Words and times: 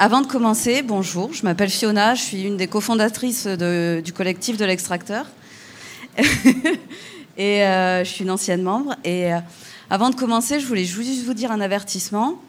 Avant 0.00 0.20
de 0.20 0.28
commencer, 0.28 0.82
bonjour, 0.82 1.32
je 1.32 1.42
m'appelle 1.42 1.70
Fiona, 1.70 2.14
je 2.14 2.22
suis 2.22 2.42
une 2.42 2.56
des 2.56 2.68
cofondatrices 2.68 3.48
du 3.48 4.12
collectif 4.12 4.56
de 4.56 4.64
l'extracteur. 4.64 5.26
et 7.36 7.64
euh, 7.64 8.04
je 8.04 8.08
suis 8.08 8.22
une 8.22 8.30
ancienne 8.30 8.62
membre. 8.62 8.94
Et 9.02 9.34
euh, 9.34 9.40
avant 9.90 10.10
de 10.10 10.14
commencer, 10.14 10.60
je 10.60 10.66
voulais 10.68 10.84
juste 10.84 11.24
vous 11.24 11.34
dire 11.34 11.50
un 11.50 11.60
avertissement. 11.60 12.40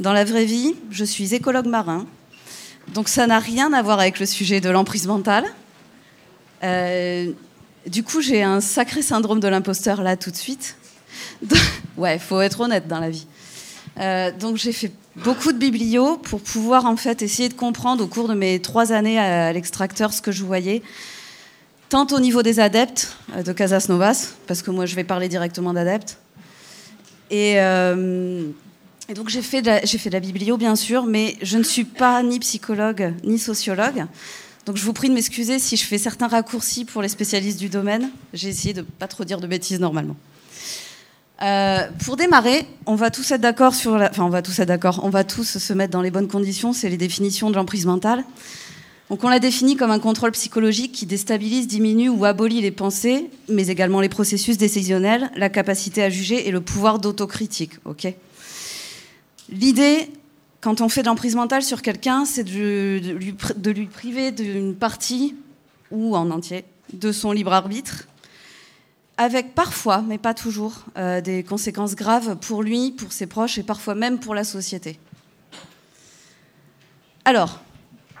Dans 0.00 0.14
la 0.14 0.24
vraie 0.24 0.46
vie, 0.46 0.74
je 0.90 1.04
suis 1.04 1.34
écologue 1.34 1.66
marin. 1.66 2.06
Donc 2.94 3.10
ça 3.10 3.26
n'a 3.26 3.40
rien 3.40 3.74
à 3.74 3.82
voir 3.82 4.00
avec 4.00 4.18
le 4.18 4.24
sujet 4.24 4.62
de 4.62 4.70
l'emprise 4.70 5.06
mentale. 5.06 5.44
Euh, 6.64 7.30
du 7.86 8.04
coup, 8.04 8.22
j'ai 8.22 8.42
un 8.42 8.62
sacré 8.62 9.02
syndrome 9.02 9.40
de 9.40 9.48
l'imposteur 9.48 10.02
là 10.02 10.16
tout 10.16 10.30
de 10.30 10.36
suite. 10.36 10.78
ouais, 11.98 12.18
faut 12.18 12.40
être 12.40 12.60
honnête 12.60 12.88
dans 12.88 13.00
la 13.00 13.10
vie. 13.10 13.26
Euh, 13.98 14.30
donc 14.30 14.56
j'ai 14.56 14.72
fait 14.72 14.92
beaucoup 15.16 15.52
de 15.52 15.58
biblio 15.58 16.18
pour 16.18 16.40
pouvoir 16.40 16.84
en 16.84 16.96
fait 16.96 17.22
essayer 17.22 17.48
de 17.48 17.54
comprendre 17.54 18.04
au 18.04 18.06
cours 18.06 18.28
de 18.28 18.34
mes 18.34 18.60
trois 18.60 18.92
années 18.92 19.18
à 19.18 19.52
l'extracteur 19.52 20.12
ce 20.12 20.20
que 20.20 20.32
je 20.32 20.44
voyais, 20.44 20.82
tant 21.88 22.06
au 22.12 22.20
niveau 22.20 22.42
des 22.42 22.60
adeptes 22.60 23.16
euh, 23.34 23.42
de 23.42 23.52
Casas 23.52 23.86
Novas, 23.88 24.34
parce 24.46 24.60
que 24.62 24.70
moi 24.70 24.84
je 24.86 24.94
vais 24.94 25.04
parler 25.04 25.28
directement 25.28 25.72
d'adeptes. 25.72 26.18
Et, 27.30 27.54
euh, 27.56 28.44
et 29.08 29.14
donc 29.14 29.30
j'ai 29.30 29.42
fait, 29.42 29.62
de 29.62 29.66
la- 29.68 29.84
j'ai 29.84 29.98
fait 29.98 30.10
de 30.10 30.14
la 30.14 30.20
biblio 30.20 30.56
bien 30.58 30.76
sûr, 30.76 31.06
mais 31.06 31.36
je 31.42 31.56
ne 31.56 31.62
suis 31.62 31.84
pas 31.84 32.22
ni 32.22 32.38
psychologue 32.38 33.14
ni 33.24 33.38
sociologue. 33.38 34.04
Donc 34.66 34.76
je 34.76 34.82
vous 34.84 34.92
prie 34.92 35.08
de 35.08 35.14
m'excuser 35.14 35.58
si 35.58 35.76
je 35.76 35.84
fais 35.84 35.96
certains 35.96 36.26
raccourcis 36.28 36.84
pour 36.84 37.00
les 37.00 37.08
spécialistes 37.08 37.58
du 37.58 37.68
domaine. 37.68 38.10
J'ai 38.34 38.48
essayé 38.48 38.74
de 38.74 38.82
pas 38.82 39.06
trop 39.08 39.24
dire 39.24 39.40
de 39.40 39.46
bêtises 39.46 39.78
normalement. 39.80 40.16
Euh, 41.42 41.88
pour 42.04 42.16
démarrer, 42.16 42.66
on 42.86 42.94
va 42.94 43.10
tous 43.10 43.30
être 43.30 43.40
d'accord 43.40 43.74
sur. 43.74 43.94
Enfin, 43.94 44.24
on 44.24 44.30
va 44.30 44.42
tous 44.42 44.58
être 44.58 44.68
d'accord. 44.68 45.00
On 45.02 45.10
va 45.10 45.24
tous 45.24 45.58
se 45.58 45.72
mettre 45.72 45.92
dans 45.92 46.02
les 46.02 46.10
bonnes 46.10 46.28
conditions. 46.28 46.72
C'est 46.72 46.88
les 46.88 46.96
définitions 46.96 47.50
de 47.50 47.56
l'emprise 47.56 47.86
mentale. 47.86 48.24
Donc, 49.10 49.22
on 49.22 49.28
la 49.28 49.38
définit 49.38 49.76
comme 49.76 49.90
un 49.92 50.00
contrôle 50.00 50.32
psychologique 50.32 50.92
qui 50.92 51.06
déstabilise, 51.06 51.68
diminue 51.68 52.08
ou 52.08 52.24
abolit 52.24 52.60
les 52.60 52.72
pensées, 52.72 53.30
mais 53.48 53.68
également 53.68 54.00
les 54.00 54.08
processus 54.08 54.58
décisionnels, 54.58 55.30
la 55.36 55.48
capacité 55.48 56.02
à 56.02 56.10
juger 56.10 56.48
et 56.48 56.50
le 56.50 56.60
pouvoir 56.60 56.98
d'autocritique. 56.98 57.72
Ok? 57.84 58.12
L'idée, 59.48 60.10
quand 60.60 60.80
on 60.80 60.88
fait 60.88 61.02
de 61.02 61.06
l'emprise 61.06 61.36
mentale 61.36 61.62
sur 61.62 61.82
quelqu'un, 61.82 62.24
c'est 62.24 62.42
de 62.42 63.70
lui 63.70 63.86
priver 63.86 64.32
d'une 64.32 64.74
partie 64.74 65.36
ou 65.92 66.16
en 66.16 66.30
entier 66.30 66.64
de 66.92 67.12
son 67.12 67.30
libre 67.30 67.52
arbitre 67.52 68.08
avec 69.18 69.54
parfois, 69.54 70.02
mais 70.06 70.18
pas 70.18 70.34
toujours, 70.34 70.84
euh, 70.98 71.20
des 71.20 71.42
conséquences 71.42 71.94
graves 71.94 72.36
pour 72.36 72.62
lui, 72.62 72.92
pour 72.92 73.12
ses 73.12 73.26
proches 73.26 73.58
et 73.58 73.62
parfois 73.62 73.94
même 73.94 74.18
pour 74.18 74.34
la 74.34 74.44
société. 74.44 74.98
Alors, 77.24 77.60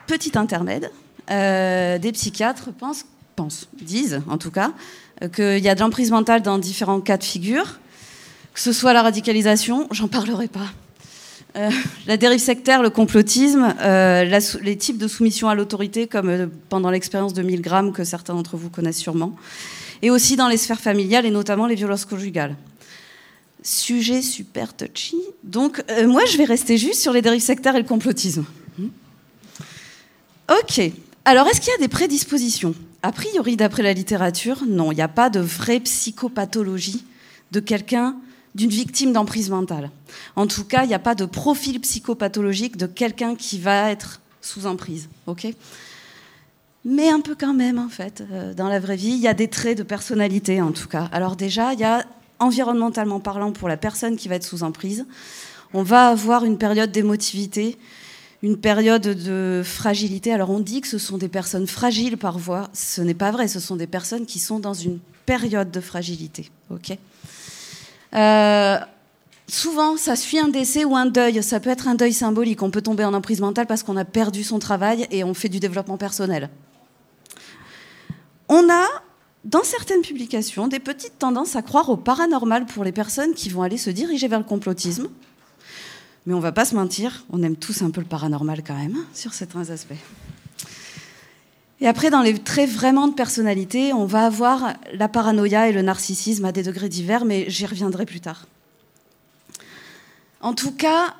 petit 0.06 0.36
intermède, 0.36 0.90
euh, 1.30 1.98
des 1.98 2.12
psychiatres 2.12 2.70
pensent, 2.72 3.68
disent 3.80 4.22
en 4.28 4.38
tout 4.38 4.50
cas, 4.50 4.72
euh, 5.22 5.28
qu'il 5.28 5.62
y 5.62 5.68
a 5.68 5.74
de 5.74 5.80
l'emprise 5.80 6.10
mentale 6.10 6.42
dans 6.42 6.58
différents 6.58 7.00
cas 7.00 7.18
de 7.18 7.24
figure, 7.24 7.78
que 8.54 8.60
ce 8.60 8.72
soit 8.72 8.94
la 8.94 9.02
radicalisation, 9.02 9.88
j'en 9.90 10.08
parlerai 10.08 10.48
pas. 10.48 10.68
La 12.06 12.18
dérive 12.18 12.38
sectaire, 12.38 12.82
le 12.82 12.90
complotisme, 12.90 13.74
les 13.80 14.76
types 14.76 14.98
de 14.98 15.08
soumission 15.08 15.48
à 15.48 15.54
l'autorité, 15.54 16.06
comme 16.06 16.50
pendant 16.68 16.90
l'expérience 16.90 17.32
de 17.32 17.40
1000 17.40 17.62
grammes 17.62 17.92
que 17.94 18.04
certains 18.04 18.34
d'entre 18.34 18.58
vous 18.58 18.68
connaissent 18.68 18.98
sûrement, 18.98 19.34
et 20.02 20.10
aussi 20.10 20.36
dans 20.36 20.48
les 20.48 20.56
sphères 20.56 20.80
familiales 20.80 21.26
et 21.26 21.30
notamment 21.30 21.66
les 21.66 21.74
violences 21.74 22.04
conjugales. 22.04 22.56
Sujet 23.62 24.22
super 24.22 24.74
touchy. 24.74 25.16
Donc, 25.42 25.82
euh, 25.90 26.06
moi, 26.06 26.24
je 26.24 26.36
vais 26.36 26.44
rester 26.44 26.78
juste 26.78 27.00
sur 27.00 27.12
les 27.12 27.22
dérives 27.22 27.40
sectaires 27.40 27.74
et 27.74 27.80
le 27.80 27.88
complotisme. 27.88 28.44
Hmm. 28.78 28.88
Ok. 30.50 30.92
Alors, 31.24 31.48
est-ce 31.48 31.60
qu'il 31.60 31.72
y 31.72 31.74
a 31.74 31.78
des 31.78 31.88
prédispositions? 31.88 32.74
A 33.02 33.12
priori, 33.12 33.56
d'après 33.56 33.82
la 33.82 33.92
littérature, 33.92 34.64
non, 34.66 34.92
il 34.92 34.96
n'y 34.96 35.02
a 35.02 35.08
pas 35.08 35.30
de 35.30 35.40
vraie 35.40 35.80
psychopathologie 35.80 37.04
de 37.50 37.60
quelqu'un, 37.60 38.16
d'une 38.54 38.70
victime 38.70 39.12
d'emprise 39.12 39.50
mentale. 39.50 39.90
En 40.34 40.46
tout 40.46 40.64
cas, 40.64 40.84
il 40.84 40.88
n'y 40.88 40.94
a 40.94 40.98
pas 40.98 41.14
de 41.14 41.24
profil 41.24 41.80
psychopathologique 41.80 42.76
de 42.76 42.86
quelqu'un 42.86 43.34
qui 43.34 43.58
va 43.58 43.90
être 43.90 44.20
sous 44.40 44.66
emprise. 44.66 45.08
Ok? 45.26 45.46
Mais 46.86 47.08
un 47.08 47.20
peu 47.20 47.34
quand 47.38 47.52
même, 47.52 47.80
en 47.80 47.88
fait. 47.88 48.22
Euh, 48.30 48.54
dans 48.54 48.68
la 48.68 48.78
vraie 48.78 48.96
vie, 48.96 49.10
il 49.10 49.18
y 49.18 49.26
a 49.26 49.34
des 49.34 49.48
traits 49.48 49.76
de 49.76 49.82
personnalité, 49.82 50.62
en 50.62 50.70
tout 50.70 50.86
cas. 50.86 51.08
Alors 51.12 51.34
déjà, 51.34 51.74
il 51.74 51.80
y 51.80 51.84
a, 51.84 52.04
environnementalement 52.38 53.18
parlant, 53.18 53.50
pour 53.50 53.68
la 53.68 53.76
personne 53.76 54.16
qui 54.16 54.28
va 54.28 54.36
être 54.36 54.44
sous 54.44 54.62
emprise, 54.62 55.04
on 55.74 55.82
va 55.82 56.08
avoir 56.08 56.44
une 56.44 56.58
période 56.58 56.92
d'émotivité, 56.92 57.76
une 58.42 58.56
période 58.56 59.02
de 59.02 59.62
fragilité. 59.64 60.32
Alors 60.32 60.50
on 60.50 60.60
dit 60.60 60.80
que 60.80 60.86
ce 60.86 60.98
sont 60.98 61.18
des 61.18 61.28
personnes 61.28 61.66
fragiles 61.66 62.16
par 62.16 62.38
voie. 62.38 62.68
Ce 62.72 63.02
n'est 63.02 63.14
pas 63.14 63.32
vrai, 63.32 63.48
ce 63.48 63.58
sont 63.58 63.74
des 63.74 63.88
personnes 63.88 64.24
qui 64.24 64.38
sont 64.38 64.60
dans 64.60 64.74
une 64.74 65.00
période 65.24 65.72
de 65.72 65.80
fragilité. 65.80 66.50
ok? 66.70 66.96
Euh, 68.14 68.78
Souvent, 69.48 69.96
ça 69.96 70.16
suit 70.16 70.40
un 70.40 70.48
décès 70.48 70.84
ou 70.84 70.96
un 70.96 71.06
deuil. 71.06 71.40
Ça 71.40 71.60
peut 71.60 71.70
être 71.70 71.86
un 71.86 71.94
deuil 71.94 72.12
symbolique. 72.12 72.62
On 72.62 72.70
peut 72.70 72.82
tomber 72.82 73.04
en 73.04 73.14
emprise 73.14 73.40
mentale 73.40 73.66
parce 73.66 73.84
qu'on 73.84 73.96
a 73.96 74.04
perdu 74.04 74.42
son 74.42 74.58
travail 74.58 75.06
et 75.12 75.22
on 75.22 75.34
fait 75.34 75.48
du 75.48 75.60
développement 75.60 75.96
personnel. 75.96 76.50
On 78.48 78.70
a, 78.70 78.86
dans 79.44 79.64
certaines 79.64 80.02
publications, 80.02 80.68
des 80.68 80.78
petites 80.78 81.18
tendances 81.18 81.56
à 81.56 81.62
croire 81.62 81.88
au 81.88 81.96
paranormal 81.96 82.66
pour 82.66 82.84
les 82.84 82.92
personnes 82.92 83.34
qui 83.34 83.48
vont 83.48 83.62
aller 83.62 83.78
se 83.78 83.90
diriger 83.90 84.28
vers 84.28 84.38
le 84.38 84.44
complotisme. 84.44 85.08
Mais 86.26 86.34
on 86.34 86.40
va 86.40 86.52
pas 86.52 86.64
se 86.64 86.74
mentir, 86.74 87.24
on 87.30 87.42
aime 87.42 87.56
tous 87.56 87.82
un 87.82 87.90
peu 87.90 88.00
le 88.00 88.06
paranormal 88.06 88.62
quand 88.66 88.76
même, 88.76 88.96
hein, 88.96 89.06
sur 89.14 89.32
certains 89.32 89.70
aspects. 89.70 89.94
Et 91.80 91.86
après, 91.86 92.10
dans 92.10 92.22
les 92.22 92.38
traits 92.38 92.70
vraiment 92.70 93.06
de 93.06 93.14
personnalité, 93.14 93.92
on 93.92 94.06
va 94.06 94.24
avoir 94.26 94.74
la 94.94 95.08
paranoïa 95.08 95.68
et 95.68 95.72
le 95.72 95.82
narcissisme 95.82 96.44
à 96.44 96.52
des 96.52 96.62
degrés 96.62 96.88
divers, 96.88 97.24
mais 97.24 97.48
j'y 97.48 97.66
reviendrai 97.66 98.06
plus 98.06 98.20
tard. 98.20 98.46
En 100.40 100.54
tout 100.54 100.72
cas, 100.72 101.14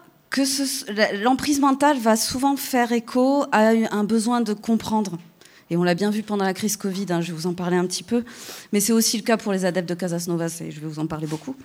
l'emprise 1.23 1.61
mentale 1.61 1.99
va 1.99 2.17
souvent 2.17 2.57
faire 2.57 2.93
écho 2.93 3.45
à 3.53 3.69
un 3.91 4.05
besoin 4.05 4.41
de 4.41 4.55
comprendre. 4.55 5.19
Et 5.71 5.77
on 5.77 5.83
l'a 5.83 5.95
bien 5.95 6.11
vu 6.11 6.23
pendant 6.23 6.45
la 6.45 6.55
crise 6.55 6.77
Covid, 6.77 7.07
hein, 7.11 7.21
je 7.21 7.33
vais 7.33 7.39
vous 7.39 7.47
en 7.47 7.55
parler 7.55 7.77
un 7.77 7.87
petit 7.87 8.03
peu. 8.03 8.25
Mais 8.73 8.81
c'est 8.81 8.93
aussi 8.93 9.17
le 9.17 9.23
cas 9.23 9.37
pour 9.37 9.53
les 9.53 9.65
adeptes 9.65 9.89
de 9.89 9.95
Casas 9.95 10.27
Novas, 10.29 10.59
et 10.61 10.71
je 10.71 10.81
vais 10.81 10.87
vous 10.87 11.01
en 11.01 11.07
parler 11.07 11.27
beaucoup. 11.27 11.57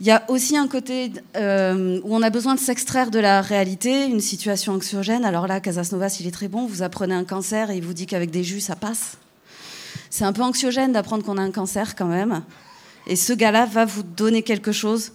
Il 0.00 0.06
y 0.06 0.10
a 0.10 0.24
aussi 0.28 0.56
un 0.56 0.66
côté 0.66 1.12
euh, 1.36 2.00
où 2.02 2.16
on 2.16 2.22
a 2.22 2.30
besoin 2.30 2.54
de 2.54 2.60
s'extraire 2.60 3.10
de 3.10 3.18
la 3.18 3.42
réalité, 3.42 4.06
une 4.06 4.20
situation 4.20 4.72
anxiogène. 4.72 5.24
Alors 5.24 5.46
là, 5.46 5.60
Casas 5.60 5.90
Novas, 5.92 6.16
il 6.18 6.26
est 6.26 6.32
très 6.32 6.48
bon. 6.48 6.66
Vous 6.66 6.82
apprenez 6.82 7.14
un 7.14 7.24
cancer 7.24 7.70
et 7.70 7.76
il 7.76 7.84
vous 7.84 7.92
dit 7.92 8.06
qu'avec 8.06 8.30
des 8.30 8.42
jus, 8.42 8.60
ça 8.60 8.74
passe. 8.74 9.18
C'est 10.08 10.24
un 10.24 10.32
peu 10.32 10.42
anxiogène 10.42 10.92
d'apprendre 10.92 11.24
qu'on 11.24 11.36
a 11.36 11.42
un 11.42 11.50
cancer 11.50 11.94
quand 11.94 12.06
même. 12.06 12.42
Et 13.06 13.16
ce 13.16 13.32
gars-là 13.32 13.66
va 13.66 13.84
vous 13.84 14.02
donner 14.02 14.42
quelque 14.42 14.72
chose 14.72 15.12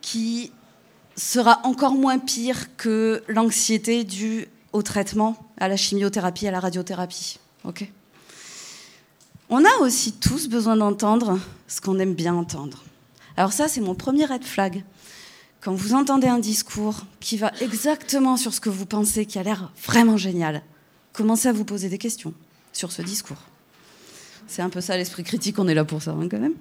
qui 0.00 0.50
sera 1.16 1.60
encore 1.64 1.94
moins 1.94 2.18
pire 2.18 2.76
que 2.76 3.22
l'anxiété 3.28 4.04
due 4.04 4.48
au 4.72 4.82
traitement, 4.82 5.36
à 5.58 5.68
la 5.68 5.76
chimiothérapie, 5.76 6.46
à 6.46 6.50
la 6.50 6.60
radiothérapie. 6.60 7.38
Ok 7.64 7.88
On 9.48 9.64
a 9.64 9.78
aussi 9.80 10.12
tous 10.12 10.48
besoin 10.48 10.76
d'entendre 10.76 11.38
ce 11.68 11.80
qu'on 11.80 11.98
aime 11.98 12.14
bien 12.14 12.34
entendre. 12.34 12.84
Alors 13.36 13.52
ça, 13.52 13.68
c'est 13.68 13.80
mon 13.80 13.94
premier 13.94 14.26
red 14.26 14.44
flag. 14.44 14.84
Quand 15.60 15.74
vous 15.74 15.94
entendez 15.94 16.26
un 16.26 16.38
discours 16.38 17.06
qui 17.20 17.36
va 17.36 17.52
exactement 17.60 18.36
sur 18.36 18.52
ce 18.52 18.60
que 18.60 18.68
vous 18.68 18.86
pensez, 18.86 19.24
qui 19.26 19.38
a 19.38 19.42
l'air 19.42 19.72
vraiment 19.82 20.16
génial, 20.16 20.62
commencez 21.12 21.48
à 21.48 21.52
vous 21.52 21.64
poser 21.64 21.88
des 21.88 21.98
questions 21.98 22.34
sur 22.72 22.92
ce 22.92 23.02
discours. 23.02 23.42
C'est 24.46 24.62
un 24.62 24.68
peu 24.68 24.80
ça 24.80 24.96
l'esprit 24.96 25.24
critique, 25.24 25.58
on 25.58 25.68
est 25.68 25.74
là 25.74 25.84
pour 25.84 26.02
ça 26.02 26.10
hein, 26.10 26.28
quand 26.30 26.38
même. 26.38 26.54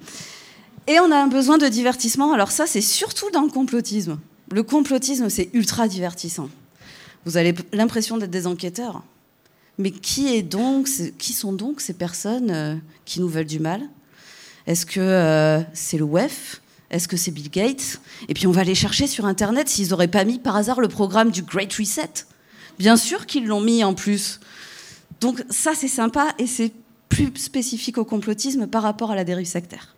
Et 0.88 1.00
on 1.00 1.12
a 1.12 1.18
un 1.18 1.28
besoin 1.28 1.58
de 1.58 1.68
divertissement. 1.68 2.34
Alors 2.34 2.52
ça, 2.52 2.66
c'est 2.66 2.82
surtout 2.82 3.30
dans 3.32 3.42
le 3.42 3.50
complotisme. 3.50 4.20
Le 4.52 4.64
complotisme, 4.64 5.30
c'est 5.30 5.50
ultra 5.54 5.88
divertissant. 5.88 6.50
Vous 7.26 7.38
avez 7.38 7.56
l'impression 7.72 8.18
d'être 8.18 8.32
des 8.32 8.48
enquêteurs. 8.48 9.04
Mais 9.78 9.92
qui, 9.92 10.36
est 10.36 10.44
donc, 10.44 10.88
qui 11.18 11.34
sont 11.34 11.54
donc 11.54 11.82
ces 11.82 11.94
personnes 11.94 12.52
euh, 12.52 12.76
qui 13.06 13.22
nous 13.22 13.28
veulent 13.28 13.46
du 13.46 13.60
mal? 13.60 13.82
Est-ce 14.68 14.86
que 14.86 15.00
euh, 15.00 15.62
c'est 15.74 15.98
le 15.98 16.06
WEF 16.06 16.62
Est-ce 16.92 17.08
que 17.08 17.18
c'est 17.18 17.32
Bill 17.32 17.50
Gates? 17.50 18.00
Et 18.30 18.34
puis 18.34 18.46
on 18.46 18.52
va 18.52 18.62
aller 18.62 18.76
chercher 18.76 19.08
sur 19.08 19.26
Internet 19.26 19.68
s'ils 19.68 19.90
n'auraient 19.90 20.08
pas 20.08 20.26
mis 20.26 20.38
par 20.38 20.56
hasard 20.56 20.80
le 20.80 20.88
programme 20.88 21.32
du 21.32 21.42
Great 21.42 21.74
Reset. 21.74 22.26
Bien 22.78 22.98
sûr 22.98 23.26
qu'ils 23.26 23.48
l'ont 23.48 23.62
mis 23.62 23.84
en 23.84 23.94
plus. 23.94 24.40
Donc 25.22 25.44
ça, 25.50 25.74
c'est 25.76 25.88
sympa 25.88 26.34
et 26.38 26.48
c'est 26.48 26.72
plus 27.10 27.32
spécifique 27.36 27.98
au 27.98 28.06
complotisme 28.06 28.68
par 28.68 28.84
rapport 28.84 29.12
à 29.12 29.16
la 29.16 29.24
dérive 29.24 29.48
sectaire. 29.48 29.96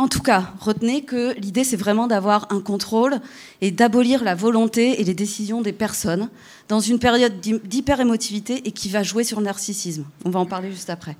En 0.00 0.08
tout 0.08 0.22
cas, 0.22 0.54
retenez 0.60 1.02
que 1.02 1.38
l'idée, 1.38 1.62
c'est 1.62 1.76
vraiment 1.76 2.06
d'avoir 2.06 2.50
un 2.50 2.62
contrôle 2.62 3.20
et 3.60 3.70
d'abolir 3.70 4.24
la 4.24 4.34
volonté 4.34 4.98
et 4.98 5.04
les 5.04 5.12
décisions 5.12 5.60
des 5.60 5.74
personnes 5.74 6.30
dans 6.68 6.80
une 6.80 6.98
période 6.98 7.38
d'hyper-émotivité 7.38 8.66
et 8.66 8.72
qui 8.72 8.88
va 8.88 9.02
jouer 9.02 9.24
sur 9.24 9.40
le 9.40 9.44
narcissisme. 9.44 10.06
On 10.24 10.30
va 10.30 10.40
en 10.40 10.46
parler 10.46 10.70
juste 10.70 10.88
après. 10.88 11.18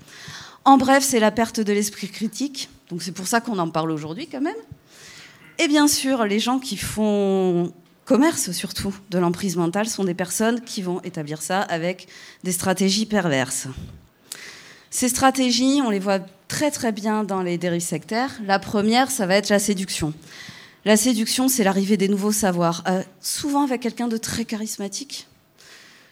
En 0.64 0.78
bref, 0.78 1.04
c'est 1.04 1.20
la 1.20 1.30
perte 1.30 1.60
de 1.60 1.74
l'esprit 1.74 2.08
critique. 2.08 2.70
Donc 2.88 3.02
c'est 3.02 3.12
pour 3.12 3.26
ça 3.26 3.42
qu'on 3.42 3.58
en 3.58 3.68
parle 3.68 3.90
aujourd'hui 3.90 4.28
quand 4.28 4.40
même. 4.40 4.56
Et 5.58 5.68
bien 5.68 5.86
sûr, 5.86 6.24
les 6.24 6.38
gens 6.38 6.58
qui 6.58 6.78
font 6.78 7.74
commerce 8.06 8.50
surtout 8.52 8.94
de 9.10 9.18
l'emprise 9.18 9.56
mentale 9.56 9.90
sont 9.90 10.04
des 10.04 10.14
personnes 10.14 10.62
qui 10.62 10.80
vont 10.80 11.02
établir 11.02 11.42
ça 11.42 11.60
avec 11.60 12.08
des 12.44 12.52
stratégies 12.52 13.04
perverses. 13.04 13.68
Ces 14.90 15.08
stratégies, 15.08 15.80
on 15.84 15.90
les 15.90 16.00
voit 16.00 16.18
très 16.48 16.72
très 16.72 16.90
bien 16.90 17.22
dans 17.22 17.42
les 17.42 17.58
dérives 17.58 17.80
sectaires. 17.80 18.40
La 18.44 18.58
première, 18.58 19.10
ça 19.10 19.24
va 19.26 19.36
être 19.36 19.48
la 19.48 19.60
séduction. 19.60 20.12
La 20.84 20.96
séduction, 20.96 21.48
c'est 21.48 21.62
l'arrivée 21.62 21.96
des 21.96 22.08
nouveaux 22.08 22.32
savoirs, 22.32 22.82
euh, 22.88 23.02
souvent 23.20 23.62
avec 23.62 23.82
quelqu'un 23.82 24.08
de 24.08 24.16
très 24.16 24.44
charismatique, 24.44 25.28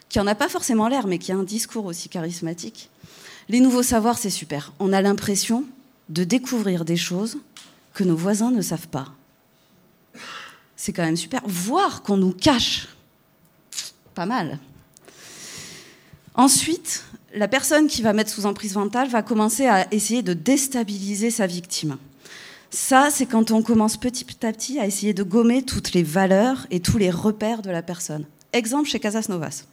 qui 0.09 0.19
n'en 0.19 0.27
a 0.29 0.37
pas 0.37 0.49
forcément 0.49 0.87
l'air, 0.87 1.09
mais 1.09 1.19
qui 1.19 1.33
a 1.33 1.37
un 1.37 1.43
discours 1.43 1.87
aussi 1.87 2.09
charismatique. 2.09 2.89
Les 3.49 3.61
nouveaux 3.61 3.83
savoirs, 3.83 4.19
c'est 4.19 4.31
super. 4.31 4.73
On 4.79 4.93
a 4.93 5.03
l'impression 5.03 5.65
de 6.09 6.23
découvrir 6.23 6.85
des 6.85 6.97
choses 6.97 7.39
que 7.95 8.05
nos 8.05 8.17
voisins 8.17 8.53
ne 8.53 8.63
savent 8.63 8.89
pas. 8.89 9.09
C'est 10.77 10.93
quand 10.93 11.05
même 11.05 11.17
super. 11.17 11.43
Voir 11.47 12.03
qu'on 12.03 12.17
nous 12.17 12.33
cache. 12.33 12.89
Pas 14.15 14.27
mal. 14.27 14.59
Ensuite, 16.35 17.05
la 17.39 17.49
personne 17.49 17.87
qui 17.87 18.03
va 18.03 18.13
mettre 18.13 18.31
sous 18.31 18.47
emprise 18.47 18.75
mentale 18.75 19.09
va 19.09 19.23
commencer 19.23 19.67
à 19.67 19.87
essayer 19.95 20.23
de 20.23 20.33
déstabiliser 20.33 21.31
sa 21.31 21.47
victime. 21.47 21.97
Ça, 22.71 23.09
c'est 23.11 23.27
quand 23.27 23.53
on 23.53 23.63
commence 23.63 23.97
petit 23.97 24.27
à 24.45 24.53
petit 24.53 24.79
à 24.79 24.87
essayer 24.87 25.15
de 25.15 25.23
gommer 25.23 25.63
toutes 25.63 25.93
les 25.93 26.03
valeurs 26.03 26.67
et 26.71 26.81
tous 26.81 26.99
les 26.99 27.11
repères 27.11 27.63
de 27.63 27.71
la 27.71 27.81
personne. 27.81 28.27
Exemple 28.53 28.89
chez 28.89 28.99
Casas 28.99 29.27
Novas. 29.29 29.65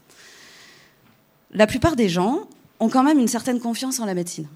La 1.51 1.65
plupart 1.67 1.95
des 1.95 2.07
gens 2.07 2.47
ont 2.79 2.89
quand 2.89 3.03
même 3.03 3.19
une 3.19 3.27
certaine 3.27 3.59
confiance 3.59 3.99
en 3.99 4.05
la 4.05 4.13
médecine. 4.13 4.47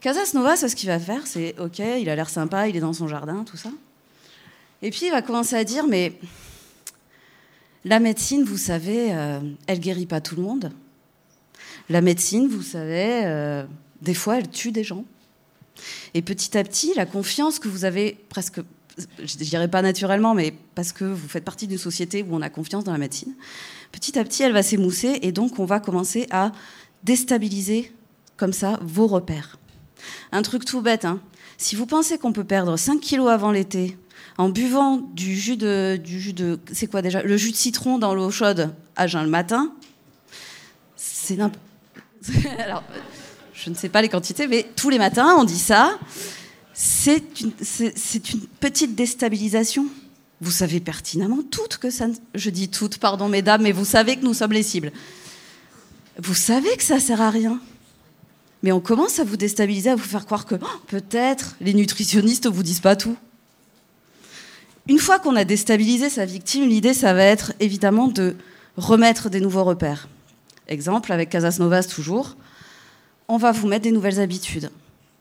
Casas 0.00 0.32
Novas, 0.34 0.68
ce 0.68 0.74
qu'il 0.76 0.88
va 0.88 1.00
faire, 1.00 1.26
c'est 1.26 1.58
OK, 1.58 1.80
il 1.80 2.08
a 2.08 2.14
l'air 2.14 2.30
sympa, 2.30 2.68
il 2.68 2.76
est 2.76 2.80
dans 2.80 2.92
son 2.92 3.08
jardin, 3.08 3.44
tout 3.44 3.56
ça. 3.56 3.70
Et 4.82 4.90
puis 4.90 5.06
il 5.06 5.10
va 5.10 5.20
commencer 5.20 5.56
à 5.56 5.64
dire 5.64 5.86
Mais 5.88 6.12
la 7.84 7.98
médecine, 7.98 8.44
vous 8.44 8.56
savez, 8.56 9.12
euh, 9.12 9.40
elle 9.66 9.80
guérit 9.80 10.06
pas 10.06 10.20
tout 10.20 10.36
le 10.36 10.42
monde. 10.42 10.70
La 11.88 12.00
médecine, 12.00 12.48
vous 12.48 12.62
savez, 12.62 13.22
euh, 13.24 13.64
des 14.02 14.14
fois, 14.14 14.38
elle 14.38 14.50
tue 14.50 14.72
des 14.72 14.84
gens. 14.84 15.04
Et 16.14 16.22
petit 16.22 16.56
à 16.56 16.64
petit, 16.64 16.92
la 16.96 17.06
confiance 17.06 17.58
que 17.58 17.68
vous 17.68 17.84
avez 17.84 18.16
presque, 18.28 18.60
je 19.18 19.36
dirais 19.36 19.68
pas 19.68 19.82
naturellement, 19.82 20.34
mais 20.34 20.54
parce 20.74 20.92
que 20.92 21.04
vous 21.04 21.28
faites 21.28 21.44
partie 21.44 21.66
d'une 21.66 21.78
société 21.78 22.22
où 22.22 22.34
on 22.34 22.42
a 22.42 22.48
confiance 22.48 22.84
dans 22.84 22.92
la 22.92 22.98
médecine, 22.98 23.34
petit 23.92 24.18
à 24.18 24.24
petit, 24.24 24.42
elle 24.42 24.52
va 24.52 24.62
s'émousser 24.62 25.18
et 25.22 25.32
donc 25.32 25.58
on 25.58 25.64
va 25.64 25.80
commencer 25.80 26.26
à 26.30 26.52
déstabiliser 27.04 27.92
comme 28.36 28.52
ça 28.52 28.80
vos 28.82 29.06
repères. 29.06 29.58
Un 30.32 30.42
truc 30.42 30.64
tout 30.64 30.80
bête, 30.80 31.04
hein. 31.04 31.20
si 31.58 31.76
vous 31.76 31.86
pensez 31.86 32.18
qu'on 32.18 32.32
peut 32.32 32.44
perdre 32.44 32.76
5 32.76 33.00
kilos 33.00 33.28
avant 33.28 33.50
l'été 33.50 33.96
en 34.38 34.48
buvant 34.48 34.98
du 35.14 35.36
jus 35.36 35.56
de, 35.56 35.98
du 36.02 36.20
jus 36.20 36.32
de, 36.32 36.58
c'est 36.72 36.86
quoi 36.86 37.02
déjà, 37.02 37.22
le 37.22 37.36
jus 37.36 37.52
de 37.52 37.56
citron 37.56 37.98
dans 37.98 38.14
l'eau 38.14 38.30
chaude 38.30 38.74
à 38.96 39.06
jeun 39.06 39.24
le 39.24 39.30
matin, 39.30 39.72
c'est 40.96 41.36
n'importe. 41.36 41.62
Alors, 42.58 42.82
je 43.54 43.70
ne 43.70 43.74
sais 43.74 43.88
pas 43.88 44.02
les 44.02 44.08
quantités, 44.08 44.46
mais 44.46 44.66
tous 44.76 44.90
les 44.90 44.98
matins, 44.98 45.34
on 45.38 45.44
dit 45.44 45.58
ça. 45.58 45.98
C'est 46.74 47.40
une, 47.40 47.52
petite 48.60 48.94
déstabilisation. 48.94 49.86
Vous 50.42 50.50
savez 50.50 50.80
pertinemment 50.80 51.42
toutes 51.50 51.78
que 51.78 51.90
ça. 51.90 52.06
Je 52.34 52.50
dis 52.50 52.68
toutes, 52.68 52.98
pardon, 52.98 53.28
mesdames, 53.28 53.62
mais 53.62 53.72
vous 53.72 53.86
savez 53.86 54.16
que 54.16 54.24
nous 54.24 54.34
sommes 54.34 54.52
les 54.52 54.62
cibles. 54.62 54.92
Vous 56.18 56.34
savez 56.34 56.76
que 56.76 56.82
ça 56.82 57.00
sert 57.00 57.22
à 57.22 57.30
rien. 57.30 57.58
Mais 58.62 58.72
on 58.72 58.80
commence 58.80 59.18
à 59.18 59.24
vous 59.24 59.36
déstabiliser, 59.36 59.90
à 59.90 59.96
vous 59.96 60.04
faire 60.04 60.26
croire 60.26 60.44
que 60.44 60.54
oh, 60.54 60.80
peut-être 60.88 61.56
les 61.60 61.72
nutritionnistes 61.72 62.46
vous 62.46 62.62
disent 62.62 62.80
pas 62.80 62.96
tout. 62.96 63.16
Une 64.88 64.98
fois 64.98 65.18
qu'on 65.18 65.36
a 65.36 65.44
déstabilisé 65.44 66.10
sa 66.10 66.26
victime, 66.26 66.68
l'idée, 66.68 66.94
ça 66.94 67.12
va 67.14 67.22
être 67.22 67.54
évidemment 67.58 68.08
de 68.08 68.36
remettre 68.76 69.30
des 69.30 69.40
nouveaux 69.40 69.64
repères. 69.64 70.08
Exemple, 70.68 71.12
avec 71.12 71.30
Casas 71.30 71.56
Novas 71.60 71.84
toujours, 71.84 72.36
on 73.28 73.36
va 73.36 73.52
vous 73.52 73.68
mettre 73.68 73.84
des 73.84 73.92
nouvelles 73.92 74.20
habitudes. 74.20 74.70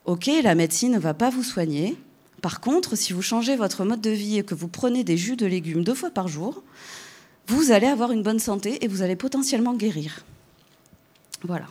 Ok, 0.06 0.30
la 0.44 0.56
médecine 0.56 0.94
ne 0.94 1.00
va 1.00 1.14
pas 1.14 1.30
vous 1.30 1.44
soigner. 1.44 1.98
Par 2.42 2.62
contre, 2.62 2.96
si 2.96 3.14
vous 3.14 3.22
changez 3.22 3.56
votre 3.56 3.86
mode 3.86 4.02
de 4.02 4.12
vie 4.12 4.38
et 4.38 4.44
que 4.44 4.54
vous 4.54 4.68
prenez 4.68 5.04
des 5.04 5.18
jus 5.18 5.36
de 5.36 5.46
légumes 5.46 5.84
deux 5.84 5.96
fois 5.96 6.12
par 6.12 6.28
jour, 6.28 6.64
vous 7.48 7.72
allez 7.72 7.88
avoir 7.88 8.12
une 8.12 8.24
bonne 8.24 8.40
santé 8.40 8.84
et 8.84 8.88
vous 8.88 9.02
allez 9.02 9.16
potentiellement 9.16 9.74
guérir. 9.74 10.24
Voilà. 11.44 11.66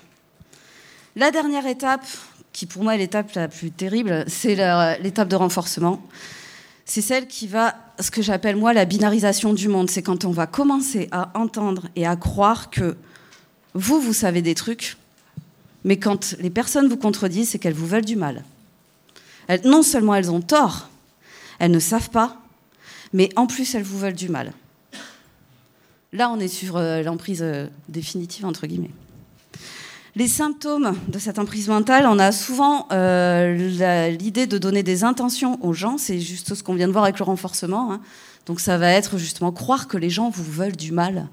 La 1.16 1.30
dernière 1.30 1.66
étape, 1.66 2.06
qui 2.52 2.66
pour 2.66 2.82
moi 2.82 2.94
est 2.94 2.98
l'étape 2.98 3.32
la 3.34 3.48
plus 3.48 3.70
terrible, 3.70 4.24
c'est 4.26 4.56
l'étape 5.00 5.28
de 5.28 5.36
renforcement. 5.36 6.02
C'est 6.84 7.00
celle 7.00 7.26
qui 7.26 7.46
va, 7.46 7.74
ce 8.00 8.10
que 8.10 8.20
j'appelle 8.20 8.56
moi 8.56 8.72
la 8.72 8.84
binarisation 8.84 9.54
du 9.54 9.68
monde. 9.68 9.90
C'est 9.90 10.02
quand 10.02 10.24
on 10.24 10.30
va 10.30 10.46
commencer 10.46 11.08
à 11.12 11.30
entendre 11.38 11.88
et 11.96 12.06
à 12.06 12.16
croire 12.16 12.70
que 12.70 12.96
vous, 13.74 14.00
vous 14.00 14.12
savez 14.12 14.42
des 14.42 14.54
trucs, 14.54 14.96
mais 15.84 15.98
quand 15.98 16.36
les 16.40 16.50
personnes 16.50 16.88
vous 16.88 16.96
contredisent, 16.96 17.50
c'est 17.50 17.58
qu'elles 17.58 17.74
vous 17.74 17.86
veulent 17.86 18.04
du 18.04 18.16
mal. 18.16 18.44
non 19.64 19.82
seulement 19.82 20.14
elles 20.14 20.30
ont 20.30 20.40
tort, 20.40 20.88
elles 21.58 21.70
ne 21.70 21.80
savent 21.80 22.10
pas, 22.10 22.40
mais 23.12 23.30
en 23.36 23.46
plus 23.46 23.74
elles 23.74 23.82
vous 23.82 23.98
veulent 23.98 24.14
du 24.14 24.28
mal. 24.28 24.52
Là, 26.14 26.30
on 26.30 26.38
est 26.38 26.48
sur 26.48 26.76
euh, 26.76 27.02
l'emprise 27.02 27.40
euh, 27.42 27.66
définitive, 27.88 28.46
entre 28.46 28.68
guillemets. 28.68 28.92
Les 30.14 30.28
symptômes 30.28 30.94
de 31.08 31.18
cette 31.18 31.40
emprise 31.40 31.66
mentale, 31.66 32.06
on 32.06 32.20
a 32.20 32.30
souvent 32.30 32.86
euh, 32.92 34.10
l'idée 34.10 34.46
de 34.46 34.58
donner 34.58 34.84
des 34.84 35.02
intentions 35.02 35.58
aux 35.64 35.72
gens, 35.72 35.98
c'est 35.98 36.20
juste 36.20 36.54
ce 36.54 36.62
qu'on 36.62 36.74
vient 36.74 36.86
de 36.86 36.92
voir 36.92 37.02
avec 37.02 37.18
le 37.18 37.24
renforcement. 37.24 37.92
Hein. 37.92 38.00
Donc 38.46 38.60
ça 38.60 38.78
va 38.78 38.90
être 38.90 39.18
justement 39.18 39.50
croire 39.50 39.88
que 39.88 39.96
les 39.96 40.10
gens 40.10 40.30
vous 40.30 40.44
veulent 40.44 40.76
du 40.76 40.92
mal, 40.92 41.26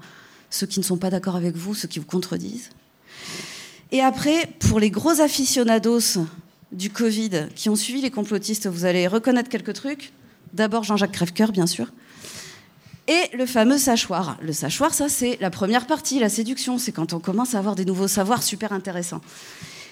ceux 0.52 0.66
qui 0.66 0.78
ne 0.78 0.84
sont 0.84 0.98
pas 0.98 1.10
d'accord 1.10 1.34
avec 1.34 1.56
vous, 1.56 1.74
ceux 1.74 1.88
qui 1.88 1.98
vous 1.98 2.06
contredisent. 2.06 2.70
Et 3.90 4.00
après, 4.02 4.48
pour 4.60 4.78
les 4.78 4.90
gros 4.90 5.20
aficionados 5.20 6.20
du 6.70 6.90
Covid 6.90 7.48
qui 7.54 7.68
ont 7.68 7.76
suivi 7.76 8.02
les 8.02 8.10
complotistes, 8.10 8.66
vous 8.66 8.84
allez 8.84 9.06
reconnaître 9.06 9.48
quelques 9.48 9.72
trucs. 9.72 10.12
D'abord 10.52 10.84
Jean-Jacques 10.84 11.12
Crèvecoeur, 11.12 11.52
bien 11.52 11.66
sûr. 11.66 11.88
Et 13.08 13.36
le 13.36 13.46
fameux 13.46 13.78
sachoir. 13.78 14.36
Le 14.42 14.52
sachoir, 14.52 14.94
ça, 14.94 15.08
c'est 15.08 15.38
la 15.40 15.50
première 15.50 15.86
partie, 15.86 16.20
la 16.20 16.28
séduction. 16.28 16.78
C'est 16.78 16.92
quand 16.92 17.14
on 17.14 17.18
commence 17.18 17.54
à 17.54 17.58
avoir 17.58 17.74
des 17.74 17.84
nouveaux 17.84 18.08
savoirs 18.08 18.42
super 18.42 18.72
intéressants. 18.72 19.22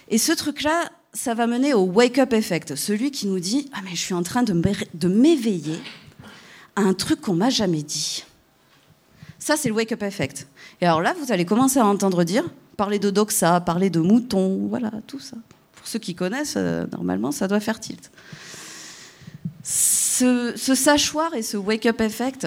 Et 0.09 0.19
ce 0.19 0.33
truc-là, 0.33 0.90
ça 1.14 1.35
va 1.35 1.47
mener 1.47 1.73
au 1.73 1.85
wake-up 1.85 2.35
effect. 2.35 2.76
Celui 2.76 3.11
qui 3.11 3.26
nous 3.26 3.40
dit 3.40 3.69
Ah, 3.73 3.81
mais 3.83 3.90
je 3.90 4.00
suis 4.00 4.14
en 4.14 4.23
train 4.23 4.43
de 4.43 5.09
m'éveiller 5.09 5.81
à 6.76 6.83
un 6.83 6.95
truc 6.95 7.21
qu'on 7.21 7.35
m'a 7.35 7.50
jamais 7.50 7.83
dit. 7.83 8.25
Ça, 9.40 9.56
c'est 9.56 9.68
le 9.68 9.75
wake-up 9.75 10.02
effect. 10.02 10.47
Et 10.80 10.87
alors 10.87 11.00
là, 11.00 11.14
vous 11.20 11.32
allez 11.32 11.47
commencer 11.47 11.80
à 11.80 11.87
entendre 11.87 12.23
dire 12.25 12.44
parler 12.76 12.99
de 12.99 13.11
doxa, 13.11 13.61
parler 13.61 13.90
de 13.90 14.00
moutons, 14.00 14.66
voilà, 14.68 14.90
tout 15.06 15.18
ça. 15.18 15.37
Pour 15.73 15.87
ceux 15.87 15.99
qui 15.99 16.14
connaissent, 16.14 16.54
euh, 16.56 16.87
normalement, 16.92 17.32
ça 17.32 17.49
doit 17.49 17.61
faire 17.61 17.80
tilt. 17.80 18.11
Ce, 19.62 20.54
sachoir 20.56 21.35
et 21.35 21.42
ce 21.42 21.56
wake-up 21.56 22.00
effect, 22.00 22.47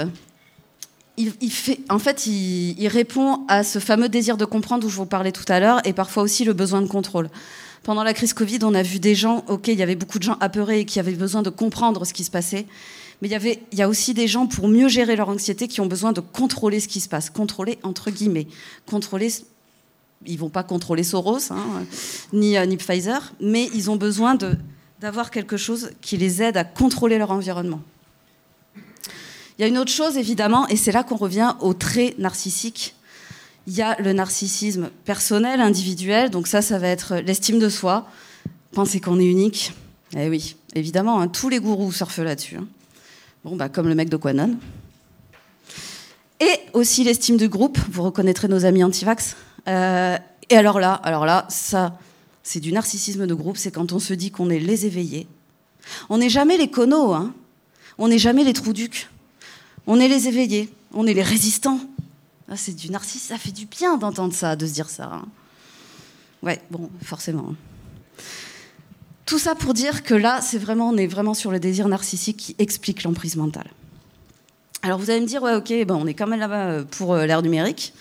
il, 1.17 1.51
fait, 1.51 1.79
en 1.89 1.99
fait, 1.99 2.25
il, 2.25 2.87
répond 2.87 3.45
à 3.47 3.63
ce 3.63 3.79
fameux 3.79 4.09
désir 4.09 4.37
de 4.37 4.45
comprendre 4.45 4.83
dont 4.83 4.89
je 4.89 4.95
vous 4.95 5.05
parlais 5.05 5.31
tout 5.31 5.45
à 5.47 5.59
l'heure, 5.59 5.81
et 5.85 5.93
parfois 5.93 6.23
aussi 6.23 6.43
le 6.45 6.53
besoin 6.53 6.81
de 6.81 6.87
contrôle. 6.87 7.29
Pendant 7.83 8.03
la 8.03 8.13
crise 8.13 8.33
Covid, 8.33 8.59
on 8.63 8.73
a 8.73 8.81
vu 8.81 8.99
des 8.99 9.13
gens, 9.13 9.43
ok, 9.47 9.67
il 9.67 9.77
y 9.77 9.83
avait 9.83 9.95
beaucoup 9.95 10.17
de 10.17 10.23
gens 10.23 10.37
apeurés 10.39 10.79
et 10.79 10.85
qui 10.85 10.99
avaient 10.99 11.11
besoin 11.11 11.41
de 11.41 11.49
comprendre 11.49 12.05
ce 12.05 12.13
qui 12.13 12.23
se 12.23 12.31
passait, 12.31 12.65
mais 13.23 13.29
il 13.29 13.31
y, 13.31 13.35
avait, 13.35 13.63
il 13.71 13.79
y 13.79 13.81
a 13.81 13.87
aussi 13.87 14.13
des 14.13 14.27
gens, 14.27 14.47
pour 14.47 14.67
mieux 14.67 14.89
gérer 14.89 15.15
leur 15.15 15.29
anxiété, 15.29 15.69
qui 15.69 15.79
ont 15.79 15.85
besoin 15.85 16.11
de 16.11 16.19
contrôler 16.19 16.81
ce 16.81 16.89
qui 16.89 16.99
se 16.99 17.07
passe, 17.07 17.29
contrôler 17.29 17.79
entre 17.81 18.11
guillemets, 18.11 18.47
contrôler 18.85 19.31
ils 20.25 20.37
vont 20.37 20.49
pas 20.49 20.63
contrôler 20.63 21.03
Soros 21.03 21.39
hein, 21.53 21.85
ni, 22.33 22.57
euh, 22.57 22.65
ni, 22.65 22.75
Pfizer, 22.75 23.33
mais 23.39 23.69
ils 23.73 23.89
ont 23.89 23.95
besoin 23.95 24.37
d'avoir 24.99 25.31
quelque 25.31 25.55
chose 25.55 25.91
qui 26.01 26.17
les 26.17 26.41
aide 26.41 26.57
à 26.57 26.65
contrôler 26.65 27.17
leur 27.17 27.31
environnement. 27.31 27.81
Il 28.75 29.61
y 29.61 29.63
a 29.63 29.67
une 29.67 29.77
autre 29.77 29.91
chose 29.91 30.17
évidemment, 30.17 30.67
et 30.67 30.75
c'est 30.75 30.91
là 30.91 31.03
qu'on 31.03 31.15
revient 31.15 31.55
au 31.61 31.73
trait 31.73 32.15
narcissique. 32.17 32.93
Il 33.67 33.73
y 33.73 33.81
a 33.81 33.95
le 34.01 34.11
narcissisme 34.11 34.89
personnel, 35.05 35.61
individuel, 35.61 36.29
donc 36.29 36.45
ça, 36.45 36.61
ça 36.61 36.77
va 36.77 36.89
être 36.89 37.15
l'estime 37.15 37.59
de 37.59 37.69
soi, 37.69 38.05
penser 38.73 38.99
qu'on 38.99 39.17
est 39.21 39.31
unique. 39.31 39.71
Eh 40.17 40.27
oui, 40.27 40.57
évidemment, 40.75 41.21
hein, 41.21 41.29
tous 41.29 41.47
les 41.47 41.61
gourous 41.61 41.93
surfent 41.93 42.19
là-dessus. 42.19 42.57
Hein. 42.57 42.67
Bon, 43.43 43.57
bah, 43.57 43.67
comme 43.67 43.89
le 43.89 43.95
mec 43.95 44.07
de 44.07 44.15
Quanon. 44.15 44.57
Et 46.39 46.59
aussi 46.71 47.03
l'estime 47.03 47.35
du 47.35 47.49
groupe, 47.49 47.77
vous 47.91 48.03
reconnaîtrez 48.03 48.47
nos 48.47 48.63
amis 48.63 48.85
antivax. 48.85 49.35
Euh, 49.67 50.17
et 50.49 50.55
alors 50.55 50.79
là, 50.79 50.93
alors 50.93 51.25
là, 51.25 51.45
ça, 51.49 51.97
c'est 52.41 52.61
du 52.61 52.71
narcissisme 52.71 53.27
de 53.27 53.33
groupe, 53.33 53.57
c'est 53.57 53.71
quand 53.71 53.91
on 53.91 53.99
se 53.99 54.13
dit 54.13 54.31
qu'on 54.31 54.49
est 54.49 54.59
les 54.59 54.85
éveillés. 54.85 55.27
On 56.09 56.19
n'est 56.19 56.29
jamais 56.29 56.57
les 56.57 56.69
conos, 56.69 57.13
hein. 57.13 57.33
on 57.97 58.07
n'est 58.07 58.17
jamais 58.17 58.45
les 58.45 58.53
trous-ducs. 58.53 59.09
On 59.87 59.99
est 59.99 60.07
les 60.07 60.29
éveillés, 60.29 60.73
on 60.93 61.05
est 61.05 61.13
les 61.13 61.23
résistants. 61.23 61.81
Ah, 62.49 62.55
c'est 62.55 62.75
du 62.75 62.89
narcissisme, 62.91 63.33
ça 63.33 63.37
fait 63.37 63.51
du 63.51 63.65
bien 63.65 63.97
d'entendre 63.97 64.33
ça, 64.33 64.55
de 64.55 64.65
se 64.65 64.73
dire 64.73 64.89
ça. 64.89 65.11
Hein. 65.13 65.25
Ouais, 66.43 66.61
bon, 66.71 66.89
forcément. 67.03 67.55
Tout 69.25 69.39
ça 69.39 69.55
pour 69.55 69.73
dire 69.73 70.03
que 70.03 70.13
là, 70.13 70.41
c'est 70.41 70.57
vraiment, 70.57 70.89
on 70.89 70.97
est 70.97 71.07
vraiment 71.07 71.33
sur 71.33 71.51
le 71.51 71.59
désir 71.59 71.87
narcissique 71.87 72.37
qui 72.37 72.55
explique 72.59 73.03
l'emprise 73.03 73.35
mentale. 73.35 73.67
Alors 74.81 74.99
vous 74.99 75.09
allez 75.09 75.21
me 75.21 75.25
dire, 75.25 75.41
ouais, 75.43 75.55
ok, 75.55 75.69
ben 75.85 75.95
on 75.95 76.05
est 76.07 76.13
quand 76.13 76.27
même 76.27 76.41
là-bas 76.41 76.83
pour 76.83 77.15
l'ère 77.15 77.41
numérique. 77.41 77.93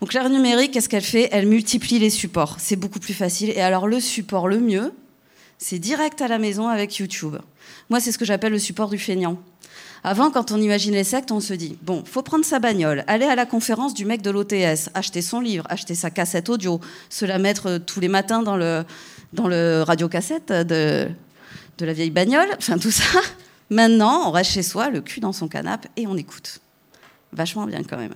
Donc 0.00 0.14
l'ère 0.14 0.28
numérique, 0.30 0.72
qu'est-ce 0.72 0.88
qu'elle 0.88 1.02
fait? 1.02 1.28
Elle 1.32 1.46
multiplie 1.46 1.98
les 1.98 2.10
supports. 2.10 2.56
C'est 2.58 2.76
beaucoup 2.76 3.00
plus 3.00 3.14
facile. 3.14 3.50
Et 3.50 3.60
alors 3.60 3.88
le 3.88 4.00
support 4.00 4.48
le 4.48 4.58
mieux, 4.58 4.92
c'est 5.58 5.78
direct 5.78 6.20
à 6.20 6.28
la 6.28 6.38
maison 6.38 6.68
avec 6.68 6.96
YouTube. 6.96 7.36
Moi, 7.88 8.00
c'est 8.00 8.10
ce 8.10 8.18
que 8.18 8.24
j'appelle 8.24 8.52
le 8.52 8.58
support 8.58 8.88
du 8.88 8.98
feignant. 8.98 9.38
Avant, 10.04 10.32
quand 10.32 10.50
on 10.50 10.60
imagine 10.60 10.92
les 10.94 11.04
sectes, 11.04 11.30
on 11.30 11.38
se 11.38 11.54
dit 11.54 11.78
bon, 11.82 12.02
faut 12.04 12.22
prendre 12.22 12.44
sa 12.44 12.58
bagnole, 12.58 13.04
aller 13.06 13.26
à 13.26 13.36
la 13.36 13.46
conférence 13.46 13.94
du 13.94 14.04
mec 14.04 14.22
de 14.22 14.30
l'OTS, 14.30 14.90
acheter 14.94 15.22
son 15.22 15.38
livre, 15.38 15.64
acheter 15.68 15.94
sa 15.94 16.10
cassette 16.10 16.48
audio, 16.48 16.80
se 17.08 17.24
la 17.24 17.38
mettre 17.38 17.66
euh, 17.68 17.78
tous 17.78 18.00
les 18.00 18.08
matins 18.08 18.42
dans 18.42 18.56
le, 18.56 18.84
dans 19.32 19.48
le 19.48 19.82
radiocassette 19.82 20.52
de, 20.52 21.08
de 21.78 21.86
la 21.86 21.92
vieille 21.92 22.10
bagnole, 22.10 22.48
enfin 22.58 22.78
tout 22.78 22.90
ça. 22.90 23.20
Maintenant, 23.70 24.28
on 24.28 24.30
reste 24.30 24.50
chez 24.50 24.62
soi, 24.62 24.90
le 24.90 25.00
cul 25.00 25.20
dans 25.20 25.32
son 25.32 25.48
canapé 25.48 25.88
et 25.96 26.06
on 26.06 26.16
écoute. 26.16 26.60
Vachement 27.32 27.64
bien 27.64 27.82
quand 27.82 27.96
même. 27.96 28.14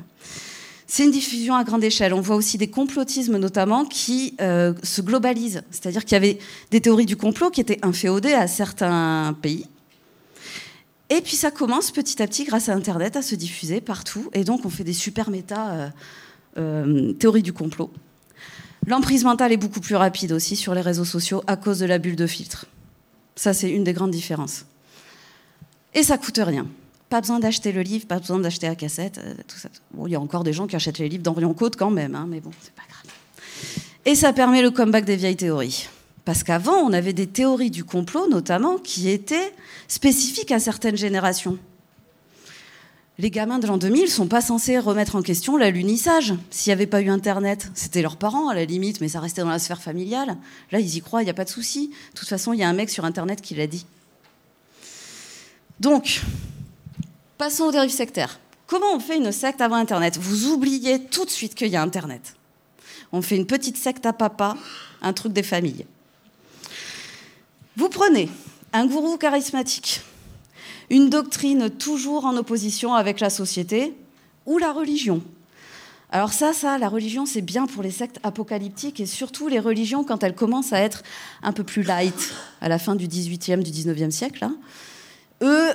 C'est 0.87 1.05
une 1.05 1.11
diffusion 1.11 1.55
à 1.55 1.65
grande 1.65 1.83
échelle. 1.83 2.13
On 2.13 2.21
voit 2.21 2.37
aussi 2.37 2.59
des 2.59 2.69
complotismes 2.69 3.39
notamment 3.39 3.85
qui 3.85 4.37
euh, 4.41 4.75
se 4.83 5.01
globalisent. 5.01 5.63
C'est-à-dire 5.71 6.05
qu'il 6.05 6.13
y 6.13 6.17
avait 6.17 6.39
des 6.71 6.81
théories 6.81 7.07
du 7.07 7.17
complot 7.17 7.51
qui 7.51 7.61
étaient 7.61 7.81
inféodées 7.83 8.35
à 8.35 8.47
certains 8.47 9.35
pays 9.41 9.67
et 11.09 11.21
puis 11.21 11.37
ça 11.37 11.51
commence 11.51 11.93
petit 11.93 12.21
à 12.23 12.27
petit, 12.27 12.45
grâce 12.45 12.69
à 12.69 12.75
Internet, 12.75 13.17
à 13.17 13.23
se 13.23 13.35
diffuser 13.35 13.81
partout. 13.81 14.29
Et 14.33 14.45
donc 14.45 14.65
on 14.65 14.71
fait 14.71 14.85
des 14.85 14.93
super 14.93 15.31
méta 15.31 15.71
euh, 15.71 15.89
euh, 16.59 17.13
théories 17.13 17.43
du 17.43 17.53
complot. 17.53 17.93
L'emprise 18.87 19.25
mentale 19.25 19.53
est 19.53 19.57
beaucoup 19.57 19.81
plus 19.81 19.97
rapide 19.97 20.33
aussi 20.33 20.55
sur 20.55 20.75
les 20.75 20.81
réseaux 20.81 21.05
sociaux 21.05 21.43
à 21.47 21.57
cause 21.57 21.81
de 21.81 21.87
la 21.87 21.99
bulle 21.99 22.17
de 22.17 22.27
filtre. 22.27 22.67
Ça, 23.35 23.53
c'est 23.53 23.71
une 23.71 23.85
des 23.85 23.93
grandes 23.93 24.13
différences. 24.13 24.65
Et 25.95 26.03
ça 26.03 26.19
coûte 26.19 26.39
rien. 26.43 26.67
Pas 27.09 27.21
besoin 27.21 27.41
d'acheter 27.41 27.73
le 27.73 27.83
livre, 27.83 28.07
pas 28.07 28.19
besoin 28.19 28.39
d'acheter 28.39 28.67
la 28.67 28.75
cassette, 28.75 29.19
euh, 29.19 29.35
il 30.07 30.13
y 30.13 30.17
a 30.17 30.21
encore 30.21 30.45
des 30.45 30.53
gens 30.53 30.67
qui 30.67 30.77
achètent 30.77 30.99
les 30.99 31.09
livres 31.09 31.23
d'Henrion 31.23 31.55
Côte 31.55 31.77
quand 31.77 31.91
même, 31.91 32.15
hein, 32.15 32.27
mais 32.29 32.41
bon, 32.41 32.51
c'est 32.61 32.75
pas 32.75 32.83
grave. 32.89 33.13
Et 34.05 34.15
ça 34.15 34.33
permet 34.33 34.63
le 34.63 34.71
comeback 34.71 35.05
des 35.05 35.17
vieilles 35.17 35.37
théories. 35.37 35.89
Parce 36.25 36.43
qu'avant, 36.43 36.79
on 36.79 36.93
avait 36.93 37.13
des 37.13 37.27
théories 37.27 37.71
du 37.71 37.85
complot, 37.85 38.29
notamment, 38.29 38.79
qui 38.79 39.09
étaient 39.09 39.53
spécifiques 39.89 40.51
à 40.51 40.59
certaines 40.59 40.97
générations. 40.97 41.59
Les 43.19 43.31
gamins 43.31 43.59
de 43.59 43.67
l'an 43.67 43.79
2000 43.79 44.03
ne 44.03 44.07
sont 44.09 44.29
pas 44.29 44.43
censés 44.43 44.79
remettre 44.79 45.17
en 45.17 45.23
question 45.23 45.57
l'alunissage. 45.57 46.35
S'il 46.51 46.71
n'y 46.71 46.75
avait 46.75 46.87
pas 46.87 47.01
eu 47.01 47.09
Internet, 47.09 47.71
c'était 47.75 48.03
leurs 48.03 48.19
parents 48.19 48.49
à 48.49 48.55
la 48.55 48.67
limite, 48.67 49.01
mais 49.01 49.09
ça 49.09 49.21
restait 49.21 49.41
dans 49.41 49.49
la 49.49 49.59
sphère 49.59 49.81
familiale. 49.81 50.37
Là, 50.71 50.81
ils 50.81 50.97
y 50.97 51.01
croient, 51.01 51.23
il 51.23 51.25
n'y 51.25 51.31
a 51.31 51.35
pas 51.35 51.45
de 51.47 51.51
souci. 51.51 51.89
De 51.89 52.19
toute 52.19 52.29
façon, 52.29 52.53
il 52.53 52.61
y 52.61 52.63
a 52.63 52.69
un 52.69 52.75
mec 52.75 52.91
sur 52.91 53.07
Internet 53.07 53.41
qui 53.41 53.55
l'a 53.55 53.67
dit. 53.67 53.87
Donc, 55.81 56.21
passons 57.39 57.65
aux 57.65 57.73
dérives 57.73 57.91
sectaires. 57.91 58.39
Comment 58.67 58.95
on 58.95 59.01
fait 59.01 59.17
une 59.17 59.33
secte 59.33 59.63
avant 59.63 59.77
Internet? 59.77 60.19
Vous 60.19 60.49
oubliez 60.49 61.03
tout 61.05 61.25
de 61.25 61.31
suite 61.31 61.55
qu'il 61.55 61.69
y 61.69 61.77
a 61.77 61.83
Internet. 61.83 62.35
On 63.13 63.23
fait 63.23 63.37
une 63.37 63.47
petite 63.47 63.79
secte 63.79 64.05
à 64.05 64.13
papa, 64.13 64.59
un 65.01 65.13
truc 65.15 65.33
des 65.33 65.43
familles. 65.43 65.87
Vous 67.77 67.89
prenez 67.89 68.29
un 68.75 68.87
gourou 68.87 69.17
charismatique, 69.17 70.03
une 70.91 71.11
doctrine 71.11 71.71
toujours 71.71 72.25
en 72.25 72.37
opposition 72.37 72.95
avec 72.95 73.21
la 73.21 73.31
société 73.31 73.95
ou 74.47 74.59
la 74.59 74.73
religion. 74.73 75.23
Alors 76.11 76.33
ça, 76.33 76.53
ça, 76.53 76.79
la 76.79 76.89
religion, 76.89 77.27
c'est 77.27 77.43
bien 77.43 77.67
pour 77.67 77.83
les 77.83 77.91
sectes 77.91 78.21
apocalyptiques 78.23 79.01
et 79.01 79.07
surtout 79.07 79.49
les 79.49 79.59
religions 79.59 80.05
quand 80.05 80.23
elles 80.23 80.35
commencent 80.35 80.73
à 80.73 80.79
être 80.79 81.03
un 81.43 81.53
peu 81.53 81.65
plus 81.65 81.83
light 81.83 82.33
à 82.61 82.69
la 82.69 82.79
fin 82.79 82.95
du 82.95 83.09
18e, 83.09 83.63
du 83.63 83.71
19e 83.71 84.11
siècle. 84.11 84.45
Hein. 84.45 84.57
Eux, 85.43 85.71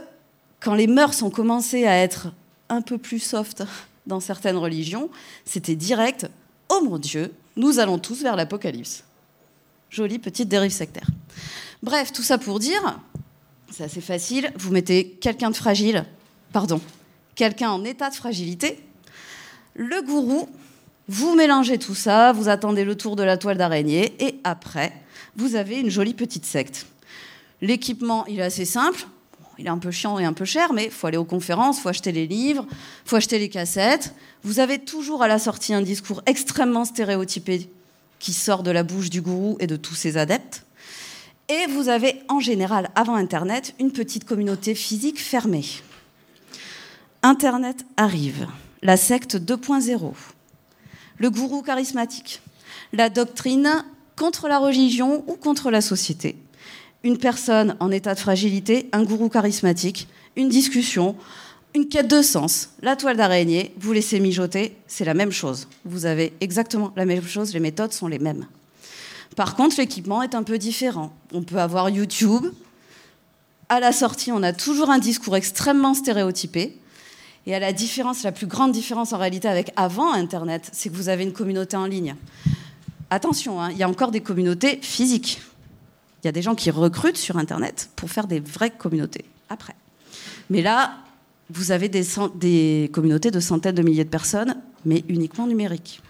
quand 0.61 0.73
les 0.73 0.87
mœurs 0.87 1.21
ont 1.21 1.29
commencé 1.29 1.85
à 1.85 1.97
être 1.97 2.31
un 2.69 2.81
peu 2.81 2.97
plus 2.97 3.19
soft 3.19 3.63
dans 4.07 4.21
certaines 4.21 4.57
religions, 4.57 5.09
c'était 5.43 5.75
direct, 5.75 6.29
oh 6.69 6.81
mon 6.83 6.97
Dieu, 6.97 7.33
nous 7.57 7.79
allons 7.79 7.99
tous 7.99 8.21
vers 8.21 8.37
l'apocalypse. 8.37 9.03
Jolie 9.89 10.19
petite 10.19 10.47
dérive 10.47 10.71
sectaire. 10.71 11.07
Bref, 11.83 12.13
tout 12.13 12.23
ça 12.23 12.37
pour 12.37 12.59
dire, 12.59 12.99
c'est 13.71 13.83
assez 13.83 14.01
facile, 14.01 14.51
vous 14.57 14.71
mettez 14.71 15.09
quelqu'un 15.09 15.49
de 15.49 15.55
fragile, 15.55 16.05
pardon, 16.51 16.81
quelqu'un 17.35 17.71
en 17.71 17.83
état 17.83 18.09
de 18.09 18.15
fragilité, 18.15 18.79
le 19.75 20.01
gourou, 20.01 20.49
vous 21.07 21.35
mélangez 21.35 21.77
tout 21.77 21.95
ça, 21.95 22.33
vous 22.33 22.49
attendez 22.49 22.83
le 22.83 22.95
tour 22.95 23.15
de 23.15 23.23
la 23.23 23.37
toile 23.37 23.57
d'araignée, 23.57 24.13
et 24.19 24.39
après, 24.43 24.93
vous 25.35 25.55
avez 25.55 25.79
une 25.79 25.89
jolie 25.89 26.13
petite 26.13 26.45
secte. 26.45 26.85
L'équipement, 27.61 28.25
il 28.27 28.39
est 28.39 28.43
assez 28.43 28.65
simple, 28.65 29.07
il 29.57 29.67
est 29.67 29.69
un 29.69 29.77
peu 29.77 29.91
chiant 29.91 30.17
et 30.19 30.25
un 30.25 30.33
peu 30.33 30.45
cher, 30.45 30.73
mais 30.73 30.85
il 30.85 30.91
faut 30.91 31.07
aller 31.07 31.17
aux 31.17 31.25
conférences, 31.25 31.77
il 31.77 31.81
faut 31.81 31.89
acheter 31.89 32.11
les 32.11 32.27
livres, 32.27 32.65
il 32.69 33.09
faut 33.09 33.15
acheter 33.15 33.37
les 33.37 33.49
cassettes. 33.49 34.13
Vous 34.43 34.59
avez 34.59 34.79
toujours 34.79 35.21
à 35.21 35.27
la 35.27 35.37
sortie 35.37 35.73
un 35.73 35.81
discours 35.81 36.23
extrêmement 36.25 36.85
stéréotypé 36.85 37.69
qui 38.19 38.33
sort 38.33 38.63
de 38.63 38.71
la 38.71 38.83
bouche 38.83 39.09
du 39.09 39.21
gourou 39.21 39.57
et 39.59 39.67
de 39.67 39.75
tous 39.75 39.95
ses 39.95 40.17
adeptes. 40.17 40.65
Et 41.51 41.67
vous 41.67 41.89
avez 41.89 42.21
en 42.29 42.39
général, 42.39 42.91
avant 42.95 43.15
Internet, 43.15 43.75
une 43.77 43.91
petite 43.91 44.23
communauté 44.23 44.73
physique 44.73 45.19
fermée. 45.19 45.65
Internet 47.23 47.85
arrive, 47.97 48.47
la 48.81 48.95
secte 48.95 49.35
2.0, 49.35 50.13
le 51.17 51.29
gourou 51.29 51.61
charismatique, 51.61 52.41
la 52.93 53.09
doctrine 53.09 53.83
contre 54.15 54.47
la 54.47 54.59
religion 54.59 55.25
ou 55.27 55.33
contre 55.33 55.71
la 55.71 55.81
société, 55.81 56.37
une 57.03 57.17
personne 57.17 57.75
en 57.81 57.91
état 57.91 58.13
de 58.13 58.19
fragilité, 58.19 58.87
un 58.93 59.03
gourou 59.03 59.27
charismatique, 59.27 60.07
une 60.37 60.47
discussion, 60.47 61.17
une 61.75 61.89
quête 61.89 62.07
de 62.07 62.21
sens, 62.21 62.69
la 62.81 62.95
toile 62.95 63.17
d'araignée, 63.17 63.73
vous 63.77 63.91
laissez 63.91 64.21
mijoter, 64.21 64.77
c'est 64.87 65.03
la 65.03 65.13
même 65.13 65.31
chose. 65.33 65.67
Vous 65.83 66.05
avez 66.05 66.31
exactement 66.39 66.93
la 66.95 67.03
même 67.03 67.27
chose, 67.27 67.53
les 67.53 67.59
méthodes 67.59 67.91
sont 67.91 68.07
les 68.07 68.19
mêmes. 68.19 68.45
Par 69.35 69.55
contre, 69.55 69.77
l'équipement 69.77 70.21
est 70.21 70.35
un 70.35 70.43
peu 70.43 70.57
différent. 70.57 71.13
On 71.33 71.43
peut 71.43 71.59
avoir 71.59 71.89
YouTube. 71.89 72.47
À 73.69 73.79
la 73.79 73.91
sortie, 73.91 74.31
on 74.31 74.43
a 74.43 74.51
toujours 74.51 74.89
un 74.89 74.99
discours 74.99 75.35
extrêmement 75.35 75.93
stéréotypé. 75.93 76.77
Et 77.47 77.55
à 77.55 77.59
la 77.59 77.73
différence, 77.73 78.23
la 78.23 78.31
plus 78.31 78.45
grande 78.45 78.71
différence 78.71 79.13
en 79.13 79.17
réalité 79.17 79.47
avec 79.47 79.71
avant 79.75 80.11
Internet, 80.13 80.69
c'est 80.73 80.89
que 80.89 80.95
vous 80.95 81.09
avez 81.09 81.23
une 81.23 81.33
communauté 81.33 81.75
en 81.77 81.85
ligne. 81.85 82.15
Attention, 83.09 83.61
hein, 83.61 83.71
il 83.71 83.77
y 83.77 83.83
a 83.83 83.89
encore 83.89 84.11
des 84.11 84.21
communautés 84.21 84.79
physiques. 84.81 85.41
Il 86.23 86.27
y 86.27 86.29
a 86.29 86.31
des 86.31 86.41
gens 86.41 86.53
qui 86.53 86.69
recrutent 86.69 87.17
sur 87.17 87.37
Internet 87.37 87.89
pour 87.95 88.11
faire 88.11 88.27
des 88.27 88.39
vraies 88.39 88.69
communautés 88.69 89.25
après. 89.49 89.75
Mais 90.49 90.61
là, 90.61 90.97
vous 91.49 91.71
avez 91.71 91.89
des, 91.89 92.05
des 92.35 92.89
communautés 92.93 93.31
de 93.31 93.39
centaines 93.39 93.75
de 93.75 93.81
milliers 93.81 94.03
de 94.03 94.09
personnes, 94.09 94.55
mais 94.85 95.03
uniquement 95.09 95.47
numériques. 95.47 96.01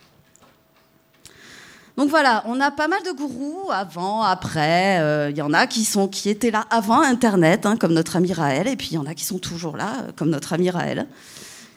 Donc 1.98 2.10
voilà, 2.10 2.44
on 2.48 2.60
a 2.60 2.72
pas 2.72 2.88
mal 2.88 3.02
de 3.04 3.12
gourous 3.12 3.70
avant, 3.72 4.22
après. 4.22 5.00
Euh, 5.02 5.30
il 5.30 5.38
y 5.38 5.42
en 5.42 5.54
a 5.54 5.68
qui, 5.68 5.84
sont, 5.84 6.08
qui 6.08 6.30
étaient 6.30 6.52
là 6.52 6.66
avant 6.70 7.02
Internet, 7.02 7.66
hein, 7.66 7.76
comme 7.76 7.94
notre 7.94 8.16
ami 8.16 8.32
Raël, 8.34 8.68
et 8.68 8.76
puis 8.76 8.90
il 8.92 8.96
y 8.96 8.98
en 8.98 9.06
a 9.06 9.14
qui 9.14 9.26
sont 9.26 9.40
toujours 9.40 9.76
là, 9.76 9.94
euh, 10.00 10.12
comme 10.16 10.30
notre 10.30 10.54
ami 10.54 10.70
Raël, 10.70 11.08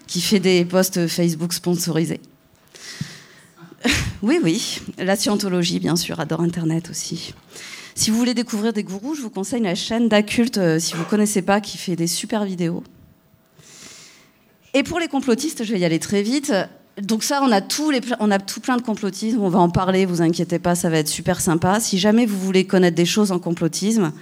qui 0.07 0.21
fait 0.21 0.41
des 0.41 0.65
posts 0.65 1.09
Facebook 1.09 1.53
sponsorisés. 1.53 2.21
oui, 4.23 4.39
oui, 4.43 4.81
la 4.99 5.17
scientologie, 5.17 5.81
bien 5.81 5.97
sûr, 5.97 6.21
adore 6.21 6.41
Internet 6.41 6.91
aussi. 6.91 7.35
Si 7.97 8.11
vous 8.11 8.17
voulez 8.17 8.35
découvrir 8.35 8.73
des 8.73 8.85
gourous, 8.85 9.15
je 9.15 9.23
vous 9.23 9.31
conseille 9.31 9.63
la 9.63 9.75
chaîne 9.75 10.09
d'Acculte, 10.09 10.59
euh, 10.59 10.79
si 10.79 10.95
vous 10.95 11.01
ne 11.01 11.09
connaissez 11.09 11.43
pas, 11.43 11.61
qui 11.61 11.77
fait 11.77 11.97
des 11.97 12.07
super 12.07 12.45
vidéos. 12.45 12.83
Et 14.75 14.83
pour 14.83 14.99
les 14.99 15.09
complotistes, 15.09 15.65
je 15.65 15.73
vais 15.73 15.81
y 15.81 15.85
aller 15.85 16.01
très 16.01 16.23
vite 16.23 16.53
donc 17.01 17.25
ça, 17.25 17.41
on 17.43 17.51
a, 17.51 17.61
tout 17.61 17.93
on 18.21 18.31
a 18.31 18.39
tout 18.39 18.61
plein 18.61 18.77
de 18.77 18.83
complotisme, 18.83 19.41
on 19.41 19.49
va 19.49 19.59
en 19.59 19.71
parler, 19.71 20.07
vous 20.07 20.23
inquiétez 20.23 20.59
pas, 20.59 20.75
ça 20.75 20.91
va 20.91 20.99
être 20.99 21.09
super 21.09 21.41
sympa. 21.41 21.81
Si 21.81 21.99
jamais 21.99 22.25
vous 22.25 22.39
voulez 22.39 22.67
connaître 22.67 22.97
des 22.97 23.07
choses 23.07 23.33
en 23.33 23.39
complotisme, 23.39 24.13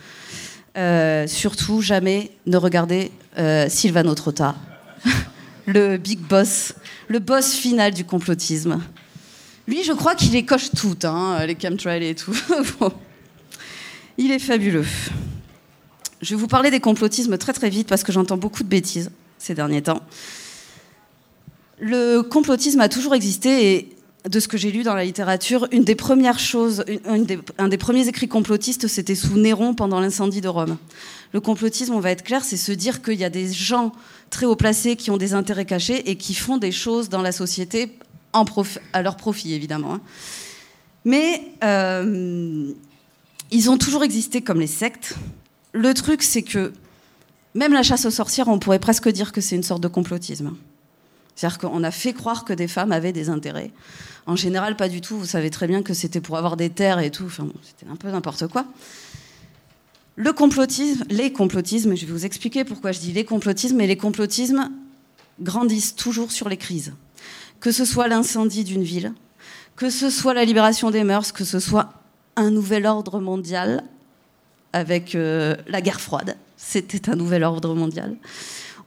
euh, 0.79 1.27
surtout 1.27 1.83
jamais 1.83 2.31
ne 2.47 2.57
regardez 2.57 3.11
euh, 3.39 3.69
Silvano 3.69 4.15
Trotta, 4.15 4.55
le 5.67 5.99
big 5.99 6.21
boss, 6.21 6.73
le 7.09 7.19
boss 7.19 7.53
final 7.53 7.93
du 7.93 8.05
complotisme. 8.05 8.81
Lui, 9.69 9.85
je 9.85 9.93
crois 9.93 10.15
qu'il 10.15 10.33
les 10.33 10.45
coche 10.45 10.71
toutes, 10.71 11.05
hein, 11.05 11.45
les 11.47 11.57
chemtrails 11.61 12.07
et 12.07 12.15
tout. 12.15 12.37
Il 14.19 14.31
est 14.31 14.39
fabuleux. 14.39 14.87
Je 16.21 16.31
vais 16.35 16.41
vous 16.41 16.47
parler 16.47 16.71
des 16.71 16.81
complotismes 16.81 17.37
très 17.37 17.53
très 17.53 17.69
vite 17.69 17.89
parce 17.89 18.03
que 18.03 18.13
j'entends 18.13 18.37
beaucoup 18.37 18.63
de 18.63 18.69
bêtises 18.69 19.11
ces 19.39 19.55
derniers 19.55 19.83
temps. 19.83 20.01
Le 21.85 22.21
complotisme 22.23 22.81
a 22.81 22.89
toujours 22.89 23.13
existé 23.13 23.75
et 23.75 23.97
de 24.29 24.39
ce 24.39 24.47
que 24.47 24.57
j'ai 24.57 24.71
lu 24.71 24.85
dans 24.85 24.95
la 24.95 25.05
littérature, 25.05 25.67
une 25.73 25.83
des 25.83 25.97
premières 25.97 26.39
choses, 26.39 26.85
un 27.05 27.69
des 27.69 27.77
premiers 27.77 28.07
écrits 28.07 28.29
complotistes, 28.29 28.87
c'était 28.87 29.17
sous 29.17 29.37
Néron 29.37 29.75
pendant 29.75 29.99
l'incendie 29.99 30.41
de 30.41 30.47
Rome. 30.47 30.77
Le 31.33 31.41
complotisme, 31.41 31.93
on 31.93 31.99
va 31.99 32.13
être 32.13 32.23
clair, 32.23 32.45
c'est 32.45 32.57
se 32.57 32.71
dire 32.71 33.03
qu'il 33.03 33.19
y 33.19 33.25
a 33.25 33.31
des 33.31 33.53
gens 33.53 33.91
très 34.31 34.47
haut 34.47 34.55
placés 34.55 34.95
qui 34.95 35.11
ont 35.11 35.17
des 35.17 35.35
intérêts 35.35 35.65
cachés 35.65 36.09
et 36.09 36.15
qui 36.15 36.35
font 36.35 36.57
des 36.57 36.71
choses 36.71 37.09
dans 37.09 37.21
la 37.21 37.33
société 37.33 37.99
à 38.33 39.03
leur 39.03 39.17
profit, 39.17 39.53
évidemment. 39.53 39.95
Hein. 39.95 40.01
Mais 41.05 41.43
euh, 41.65 42.71
ils 43.51 43.71
ont 43.71 43.77
toujours 43.77 44.05
existé 44.05 44.41
comme 44.41 44.61
les 44.61 44.69
sectes. 44.69 45.17
Le 45.73 45.93
truc, 45.95 46.23
c'est 46.23 46.43
que 46.43 46.73
même 47.57 47.73
la 47.73 47.83
chasse 47.83 48.07
aux 48.07 48.11
sorcières, 48.11 48.47
on 48.47 48.61
pourrait 48.61 48.79
presque 48.79 49.09
dire 49.09 49.33
que 49.33 49.41
c'est 49.41 49.57
une 49.57 49.65
sorte 49.65 49.83
de 49.83 49.89
complotisme. 49.89 50.53
C'est-à-dire 51.35 51.59
qu'on 51.59 51.83
a 51.83 51.91
fait 51.91 52.13
croire 52.13 52.45
que 52.45 52.53
des 52.53 52.69
femmes 52.69 52.93
avaient 52.93 53.13
des 53.13 53.29
intérêts. 53.29 53.71
En 54.27 54.37
général, 54.37 54.77
pas 54.77 54.89
du 54.89 55.01
tout. 55.01 55.17
Vous 55.17 55.27
savez 55.27 55.51
très 55.51 55.67
bien 55.67 55.83
que 55.83 55.95
c'était 55.95 56.21
pour 56.21 56.37
avoir 56.37 56.57
des 56.57 56.71
terres 56.71 57.01
et 57.01 57.11
tout. 57.11 57.31
C'était 57.31 57.91
un 57.91 57.97
peu 57.97 58.11
n'importe 58.11 58.47
quoi. 58.49 58.67
Le 60.17 60.33
complotisme, 60.33 61.05
les 61.09 61.33
complotismes, 61.33 61.97
je 61.97 62.05
vais 62.05 62.13
vous 62.13 62.27
expliquer 62.27 62.65
pourquoi 62.65 62.93
je 62.93 63.01
dis 63.01 63.13
les 63.13 63.25
complotismes, 63.25 63.77
mais 63.77 63.87
les 63.87 63.97
complotismes 63.97 64.71
grandissent 65.41 65.97
toujours 65.97 66.31
sur 66.31 66.49
les 66.49 66.59
crises. 66.59 66.93
Que 67.61 67.73
ce 67.73 67.85
soit 67.85 68.09
l'incendie 68.09 68.65
d'une 68.65 68.83
ville, 68.83 69.15
que 69.77 69.89
ce 69.89 70.11
soit 70.11 70.35
la 70.35 70.45
libération 70.45 70.91
des 70.91 71.03
mœurs, 71.03 71.33
que 71.33 71.45
ce 71.45 71.61
soit 71.61 71.95
un 72.37 72.51
nouvel 72.51 72.87
ordre 72.87 73.21
mondial 73.21 73.85
avec 74.73 75.15
euh, 75.15 75.55
la 75.67 75.81
guerre 75.81 76.01
froide, 76.01 76.37
c'était 76.57 77.11
un 77.11 77.17
nouvel 77.17 77.45
ordre 77.45 77.75
mondial, 77.75 78.17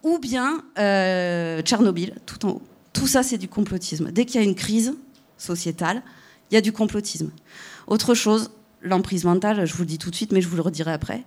ou 0.06 0.20
bien 0.20 0.64
euh, 0.78 1.62
Tchernobyl, 1.64 2.14
tout 2.28 2.46
en 2.46 2.52
haut. 2.52 2.62
Tout 2.94 3.08
ça, 3.08 3.24
c'est 3.24 3.40
du 3.40 3.50
complotisme. 3.50 4.12
Dès 4.12 4.26
qu'il 4.26 4.40
y 4.40 4.44
a 4.44 4.48
une 4.48 4.56
crise 4.56 4.94
sociétale, 5.38 6.04
il 6.50 6.54
y 6.54 6.58
a 6.58 6.62
du 6.62 6.72
complotisme. 6.72 7.32
Autre 7.88 8.14
chose, 8.14 8.52
l'emprise 8.82 9.26
mentale, 9.26 9.66
je 9.66 9.74
vous 9.74 9.82
le 9.82 9.88
dis 9.88 9.98
tout 9.98 10.12
de 10.12 10.16
suite, 10.16 10.32
mais 10.32 10.42
je 10.42 10.48
vous 10.48 10.56
le 10.56 10.62
redirai 10.62 10.94
après. 10.94 11.24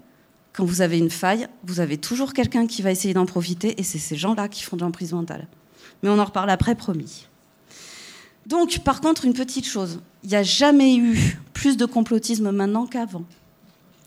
Quand 0.53 0.65
vous 0.65 0.81
avez 0.81 0.97
une 0.97 1.11
faille, 1.11 1.49
vous 1.65 1.81
avez 1.81 1.99
toujours 1.99 2.33
quelqu'un 2.33 2.69
qui 2.69 2.81
va 2.81 2.93
essayer 2.93 3.15
d'en 3.15 3.27
profiter, 3.27 3.79
et 3.81 3.83
c'est 3.83 3.99
ces 3.99 4.17
gens-là 4.17 4.49
qui 4.49 4.63
font 4.63 4.77
de 4.77 4.83
l'emprise 4.83 5.13
mentale. 5.13 5.49
Mais 6.03 6.09
on 6.09 6.19
en 6.19 6.25
reparle 6.25 6.49
après, 6.49 6.77
promis. 6.77 7.27
Donc, 8.47 8.79
par 8.79 9.01
contre, 9.01 9.25
une 9.25 9.35
petite 9.35 9.67
chose, 9.67 10.01
il 10.23 10.31
n'y 10.31 10.37
a 10.37 10.45
jamais 10.45 10.97
eu 10.97 11.37
plus 11.53 11.77
de 11.77 11.85
complotisme 11.85 12.53
maintenant 12.53 12.87
qu'avant. 12.87 13.25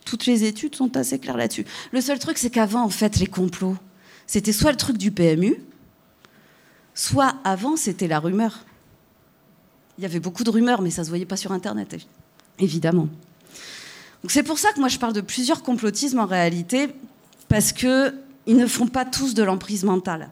Toutes 0.06 0.26
les 0.26 0.46
études 0.46 0.76
sont 0.76 0.96
assez 0.96 1.20
claires 1.20 1.38
là-dessus. 1.38 1.66
Le 1.92 2.00
seul 2.00 2.20
truc, 2.20 2.38
c'est 2.38 2.50
qu'avant, 2.50 2.84
en 2.84 2.90
fait, 2.90 3.20
les 3.20 3.28
complots, 3.28 3.76
c'était 4.32 4.54
soit 4.54 4.72
le 4.72 4.78
truc 4.78 4.98
du 4.98 5.12
PMU, 5.12 5.58
soit 6.96 7.36
avant, 7.44 7.76
c'était 7.76 8.08
la 8.08 8.18
rumeur. 8.18 8.64
Il 9.98 10.04
y 10.04 10.06
avait 10.06 10.22
beaucoup 10.22 10.46
de 10.46 10.50
rumeurs, 10.50 10.82
mais 10.82 10.90
ça 10.90 11.02
ne 11.02 11.06
se 11.08 11.10
voyait 11.10 11.26
pas 11.26 11.36
sur 11.36 11.52
Internet, 11.52 11.98
évidemment. 12.58 13.10
c'est 14.30 14.44
pour 14.44 14.58
ça 14.58 14.72
que 14.72 14.80
moi 14.80 14.88
je 14.88 15.00
parle 15.00 15.12
de 15.12 15.20
plusieurs 15.20 15.64
complotismes 15.64 16.20
en 16.20 16.28
réalité, 16.28 16.96
parce 17.50 17.74
qu'ils 17.74 18.14
ne 18.48 18.66
font 18.68 18.88
pas 18.88 19.04
tous 19.04 19.34
de 19.34 19.44
l'emprise 19.44 19.84
mentale. 19.84 20.30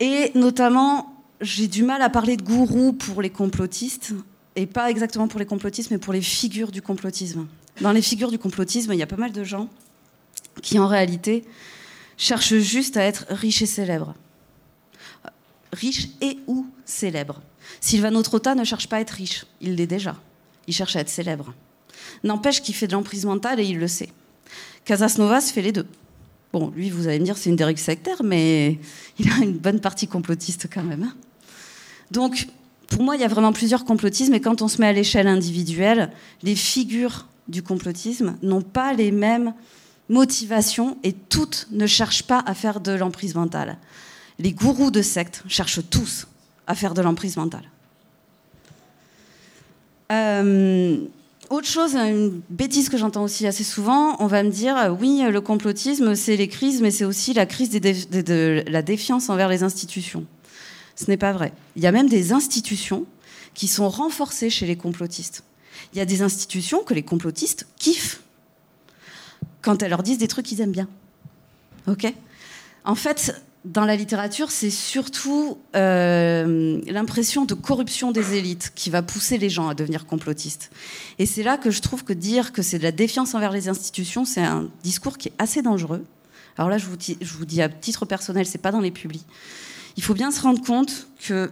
Et 0.00 0.32
notamment, 0.34 1.14
j'ai 1.40 1.68
du 1.68 1.84
mal 1.84 2.02
à 2.02 2.10
parler 2.10 2.36
de 2.36 2.42
gourou 2.42 2.92
pour 2.92 3.22
les 3.22 3.30
complotistes, 3.30 4.14
et 4.56 4.66
pas 4.66 4.90
exactement 4.90 5.28
pour 5.28 5.38
les 5.38 5.46
complotistes, 5.46 5.92
mais 5.92 5.98
pour 5.98 6.12
les 6.12 6.22
figures 6.22 6.72
du 6.72 6.82
complotisme. 6.82 7.46
Dans 7.80 7.92
les 7.92 8.02
figures 8.02 8.32
du 8.32 8.38
complotisme, 8.40 8.92
il 8.94 8.98
y 8.98 9.02
a 9.04 9.06
pas 9.06 9.14
mal 9.14 9.30
de 9.30 9.44
gens 9.44 9.68
qui, 10.62 10.78
en 10.78 10.86
réalité, 10.86 11.44
cherchent 12.16 12.56
juste 12.56 12.96
à 12.96 13.02
être 13.02 13.26
riches 13.30 13.62
et 13.62 13.66
célèbres. 13.66 14.14
Riches 15.72 16.08
et 16.20 16.38
ou 16.46 16.66
célèbres. 16.84 17.40
Sylvano 17.80 18.22
Trotta 18.22 18.54
ne 18.54 18.64
cherche 18.64 18.88
pas 18.88 18.96
à 18.96 19.00
être 19.00 19.10
riche, 19.10 19.46
il 19.60 19.74
l'est 19.76 19.86
déjà. 19.86 20.16
Il 20.66 20.74
cherche 20.74 20.96
à 20.96 21.00
être 21.00 21.08
célèbre. 21.08 21.54
N'empêche 22.24 22.62
qu'il 22.62 22.74
fait 22.74 22.86
de 22.86 22.92
l'emprise 22.92 23.24
mentale 23.24 23.60
et 23.60 23.64
il 23.64 23.78
le 23.78 23.88
sait. 23.88 24.08
Casas 24.84 25.16
Novas 25.18 25.52
fait 25.52 25.62
les 25.62 25.72
deux. 25.72 25.86
Bon, 26.52 26.72
lui, 26.74 26.88
vous 26.90 27.06
allez 27.08 27.18
me 27.18 27.24
dire, 27.24 27.36
c'est 27.36 27.50
une 27.50 27.56
dérive 27.56 27.78
sectaire, 27.78 28.22
mais 28.24 28.78
il 29.18 29.30
a 29.30 29.36
une 29.42 29.58
bonne 29.58 29.80
partie 29.80 30.08
complotiste 30.08 30.68
quand 30.72 30.82
même. 30.82 31.02
Hein. 31.02 31.14
Donc, 32.10 32.48
pour 32.88 33.02
moi, 33.02 33.16
il 33.16 33.20
y 33.20 33.24
a 33.24 33.28
vraiment 33.28 33.52
plusieurs 33.52 33.84
complotismes, 33.84 34.34
et 34.34 34.40
quand 34.40 34.62
on 34.62 34.68
se 34.68 34.80
met 34.80 34.86
à 34.86 34.92
l'échelle 34.92 35.28
individuelle, 35.28 36.10
les 36.42 36.56
figures 36.56 37.28
du 37.48 37.62
complotisme 37.62 38.36
n'ont 38.42 38.62
pas 38.62 38.94
les 38.94 39.10
mêmes 39.10 39.52
motivations 40.08 40.96
et 41.02 41.12
toutes 41.12 41.68
ne 41.70 41.86
cherchent 41.86 42.22
pas 42.22 42.42
à 42.46 42.54
faire 42.54 42.80
de 42.80 42.92
l'emprise 42.92 43.34
mentale. 43.34 43.78
Les 44.38 44.52
gourous 44.52 44.90
de 44.90 45.02
secte 45.02 45.42
cherchent 45.48 45.80
tous 45.90 46.26
à 46.66 46.74
faire 46.74 46.94
de 46.94 47.02
l'emprise 47.02 47.36
mentale. 47.36 47.64
Euh, 50.12 50.98
autre 51.50 51.66
chose, 51.66 51.94
une 51.96 52.40
bêtise 52.50 52.88
que 52.88 52.96
j'entends 52.96 53.24
aussi 53.24 53.46
assez 53.46 53.64
souvent, 53.64 54.16
on 54.20 54.26
va 54.26 54.42
me 54.42 54.50
dire 54.50 54.96
oui, 55.00 55.22
le 55.30 55.40
complotisme, 55.40 56.14
c'est 56.14 56.36
les 56.36 56.48
crises, 56.48 56.80
mais 56.80 56.90
c'est 56.90 57.04
aussi 57.04 57.32
la 57.32 57.46
crise 57.46 57.70
de 57.70 58.64
la 58.68 58.82
défiance 58.82 59.28
envers 59.28 59.48
les 59.48 59.62
institutions. 59.62 60.26
Ce 60.94 61.06
n'est 61.08 61.16
pas 61.16 61.32
vrai. 61.32 61.52
Il 61.76 61.82
y 61.82 61.86
a 61.86 61.92
même 61.92 62.08
des 62.08 62.32
institutions 62.32 63.06
qui 63.54 63.68
sont 63.68 63.88
renforcées 63.88 64.50
chez 64.50 64.66
les 64.66 64.76
complotistes. 64.76 65.42
Il 65.92 65.98
y 65.98 66.00
a 66.00 66.04
des 66.04 66.22
institutions 66.22 66.82
que 66.82 66.92
les 66.92 67.02
complotistes 67.02 67.66
kiffent 67.78 68.20
quand 69.62 69.82
elles 69.82 69.90
leur 69.90 70.02
disent 70.02 70.18
des 70.18 70.28
trucs 70.28 70.46
qu'ils 70.46 70.60
aiment 70.60 70.72
bien. 70.72 70.88
Ok? 71.86 72.12
En 72.84 72.94
fait, 72.94 73.42
dans 73.64 73.84
la 73.84 73.96
littérature, 73.96 74.50
c'est 74.50 74.70
surtout 74.70 75.58
euh, 75.76 76.80
l'impression 76.86 77.44
de 77.44 77.54
corruption 77.54 78.12
des 78.12 78.34
élites 78.34 78.72
qui 78.74 78.90
va 78.90 79.02
pousser 79.02 79.36
les 79.38 79.50
gens 79.50 79.68
à 79.68 79.74
devenir 79.74 80.06
complotistes. 80.06 80.70
Et 81.18 81.26
c'est 81.26 81.42
là 81.42 81.58
que 81.58 81.70
je 81.70 81.80
trouve 81.80 82.04
que 82.04 82.12
dire 82.12 82.52
que 82.52 82.62
c'est 82.62 82.78
de 82.78 82.84
la 82.84 82.92
défiance 82.92 83.34
envers 83.34 83.52
les 83.52 83.68
institutions, 83.68 84.24
c'est 84.24 84.42
un 84.42 84.68
discours 84.82 85.18
qui 85.18 85.28
est 85.28 85.34
assez 85.38 85.62
dangereux. 85.62 86.04
Alors 86.56 86.70
là, 86.70 86.78
je 86.78 86.86
vous 86.86 86.96
dis, 86.96 87.18
je 87.20 87.34
vous 87.34 87.44
dis 87.44 87.62
à 87.62 87.68
titre 87.68 88.04
personnel, 88.04 88.46
c'est 88.46 88.58
pas 88.58 88.72
dans 88.72 88.80
les 88.80 88.90
publics 88.90 89.26
il 89.98 90.04
faut 90.04 90.14
bien 90.14 90.30
se 90.30 90.40
rendre 90.40 90.62
compte 90.62 91.08
que, 91.18 91.50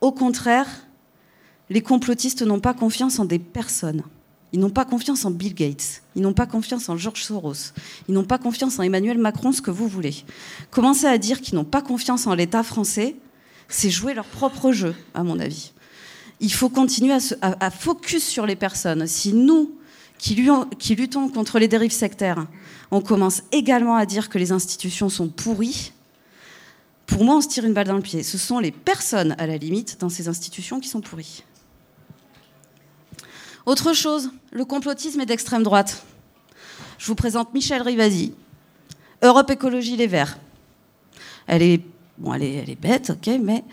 au 0.00 0.10
contraire, 0.10 0.66
les 1.70 1.82
complotistes 1.82 2.42
n'ont 2.42 2.58
pas 2.58 2.74
confiance 2.74 3.20
en 3.20 3.24
des 3.24 3.38
personnes. 3.38 4.02
Ils 4.52 4.60
n'ont 4.60 4.70
pas 4.70 4.84
confiance 4.84 5.24
en 5.24 5.30
Bill 5.30 5.54
Gates. 5.54 6.02
Ils 6.14 6.22
n'ont 6.22 6.32
pas 6.32 6.46
confiance 6.46 6.88
en 6.88 6.96
George 6.96 7.22
Soros. 7.22 7.72
Ils 8.08 8.14
n'ont 8.14 8.24
pas 8.24 8.38
confiance 8.38 8.78
en 8.78 8.82
Emmanuel 8.82 9.18
Macron, 9.18 9.52
ce 9.52 9.60
que 9.60 9.70
vous 9.70 9.88
voulez. 9.88 10.24
Commencer 10.70 11.06
à 11.06 11.18
dire 11.18 11.40
qu'ils 11.40 11.56
n'ont 11.56 11.64
pas 11.64 11.82
confiance 11.82 12.26
en 12.26 12.34
l'État 12.34 12.62
français, 12.62 13.16
c'est 13.68 13.90
jouer 13.90 14.14
leur 14.14 14.26
propre 14.26 14.72
jeu, 14.72 14.94
à 15.14 15.24
mon 15.24 15.38
avis. 15.40 15.72
Il 16.40 16.52
faut 16.52 16.68
continuer 16.68 17.16
à, 17.40 17.70
focus 17.70 18.24
sur 18.24 18.46
les 18.46 18.56
personnes. 18.56 19.06
Si 19.06 19.32
nous, 19.32 19.72
qui 20.18 20.34
luttons 20.34 21.28
contre 21.28 21.58
les 21.58 21.68
dérives 21.68 21.92
sectaires, 21.92 22.46
on 22.90 23.00
commence 23.00 23.42
également 23.52 23.96
à 23.96 24.06
dire 24.06 24.28
que 24.28 24.38
les 24.38 24.52
institutions 24.52 25.08
sont 25.08 25.28
pourries, 25.28 25.92
pour 27.06 27.24
moi, 27.24 27.36
on 27.36 27.40
se 27.40 27.48
tire 27.48 27.64
une 27.64 27.72
balle 27.72 27.86
dans 27.86 27.96
le 27.96 28.02
pied. 28.02 28.22
Ce 28.22 28.36
sont 28.36 28.58
les 28.58 28.72
personnes, 28.72 29.34
à 29.38 29.46
la 29.46 29.56
limite, 29.56 29.98
dans 30.00 30.08
ces 30.08 30.28
institutions 30.28 30.80
qui 30.80 30.88
sont 30.88 31.00
pourries. 31.00 31.44
Autre 33.66 33.92
chose, 33.92 34.30
le 34.52 34.64
complotisme 34.64 35.20
est 35.20 35.26
d'extrême 35.26 35.62
droite. 35.62 36.04
Je 36.98 37.06
vous 37.06 37.14
présente 37.14 37.52
Michel 37.52 37.82
Rivasi, 37.82 38.32
Europe 39.22 39.50
Écologie 39.50 39.96
Les 39.96 40.06
Verts. 40.06 40.38
Elle 41.46 41.62
est, 41.62 41.82
bon, 42.18 42.32
elle 42.32 42.42
est, 42.42 42.54
elle 42.54 42.70
est 42.70 42.80
bête, 42.80 43.10
ok, 43.10 43.38
mais 43.42 43.64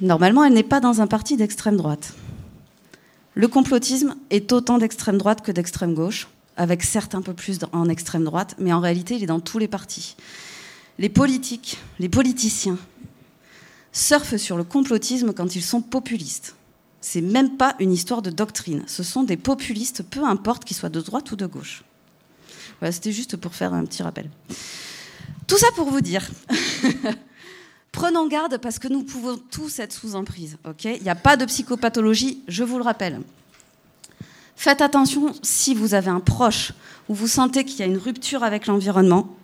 normalement, 0.00 0.44
elle 0.44 0.54
n'est 0.54 0.62
pas 0.62 0.80
dans 0.80 1.00
un 1.00 1.06
parti 1.06 1.36
d'extrême 1.36 1.76
droite. 1.76 2.14
Le 3.34 3.48
complotisme 3.48 4.16
est 4.30 4.52
autant 4.52 4.78
d'extrême 4.78 5.18
droite 5.18 5.42
que 5.42 5.52
d'extrême 5.52 5.94
gauche, 5.94 6.28
avec 6.56 6.82
certes 6.82 7.14
un 7.14 7.22
peu 7.22 7.34
plus 7.34 7.58
en 7.72 7.88
extrême 7.88 8.24
droite, 8.24 8.54
mais 8.58 8.72
en 8.72 8.80
réalité, 8.80 9.16
il 9.16 9.22
est 9.22 9.26
dans 9.26 9.40
tous 9.40 9.58
les 9.58 9.68
partis 9.68 10.16
les 10.98 11.08
politiques, 11.08 11.78
les 11.98 12.08
politiciens 12.08 12.78
surfent 13.92 14.36
sur 14.36 14.56
le 14.56 14.64
complotisme 14.64 15.32
quand 15.32 15.54
ils 15.56 15.62
sont 15.62 15.80
populistes. 15.80 16.54
C'est 17.00 17.20
même 17.20 17.56
pas 17.56 17.74
une 17.78 17.92
histoire 17.92 18.22
de 18.22 18.30
doctrine. 18.30 18.82
Ce 18.86 19.02
sont 19.02 19.22
des 19.22 19.36
populistes, 19.36 20.02
peu 20.02 20.24
importe 20.24 20.64
qu'ils 20.64 20.76
soient 20.76 20.88
de 20.88 21.00
droite 21.00 21.30
ou 21.30 21.36
de 21.36 21.46
gauche. 21.46 21.84
Voilà, 22.80 22.92
c'était 22.92 23.12
juste 23.12 23.36
pour 23.36 23.54
faire 23.54 23.72
un 23.72 23.84
petit 23.84 24.02
rappel. 24.02 24.30
Tout 25.46 25.58
ça 25.58 25.68
pour 25.74 25.90
vous 25.90 26.00
dire. 26.00 26.28
Prenons 27.92 28.28
garde 28.28 28.58
parce 28.58 28.78
que 28.78 28.88
nous 28.88 29.02
pouvons 29.02 29.38
tous 29.50 29.78
être 29.78 29.92
sous 29.92 30.14
emprise. 30.14 30.58
Il 30.84 31.02
n'y 31.02 31.08
a 31.08 31.14
pas 31.14 31.36
de 31.36 31.44
psychopathologie, 31.44 32.42
je 32.46 32.62
vous 32.62 32.78
le 32.78 32.84
rappelle. 32.84 33.20
Faites 34.56 34.82
attention 34.82 35.32
si 35.42 35.74
vous 35.74 35.94
avez 35.94 36.10
un 36.10 36.20
proche 36.20 36.72
ou 37.08 37.14
vous 37.14 37.28
sentez 37.28 37.64
qu'il 37.64 37.78
y 37.78 37.82
a 37.82 37.86
une 37.86 37.96
rupture 37.96 38.42
avec 38.42 38.66
l'environnement. 38.66 39.34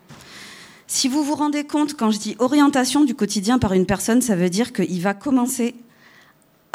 Si 0.87 1.09
vous 1.09 1.25
vous 1.25 1.35
rendez 1.35 1.65
compte, 1.65 1.95
quand 1.95 2.11
je 2.11 2.19
dis 2.19 2.37
orientation 2.39 3.05
du 3.05 3.15
quotidien 3.15 3.59
par 3.59 3.73
une 3.73 3.87
personne, 3.87 4.21
ça 4.21 4.37
veut 4.37 4.51
dire 4.51 4.73
qu'il 4.73 5.01
va 5.01 5.15
commencer 5.15 5.75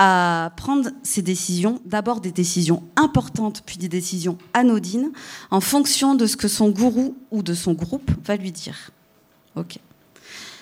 à 0.01 0.53
prendre 0.55 0.91
ses 1.03 1.21
décisions, 1.21 1.81
d'abord 1.85 2.21
des 2.21 2.31
décisions 2.31 2.83
importantes, 2.95 3.63
puis 3.65 3.77
des 3.77 3.89
décisions 3.89 4.37
anodines, 4.53 5.11
en 5.51 5.59
fonction 5.59 6.15
de 6.15 6.25
ce 6.25 6.37
que 6.37 6.47
son 6.47 6.69
gourou 6.69 7.17
ou 7.31 7.43
de 7.43 7.53
son 7.53 7.73
groupe 7.73 8.09
va 8.23 8.37
lui 8.37 8.53
dire. 8.53 8.91
Ok. 9.57 9.77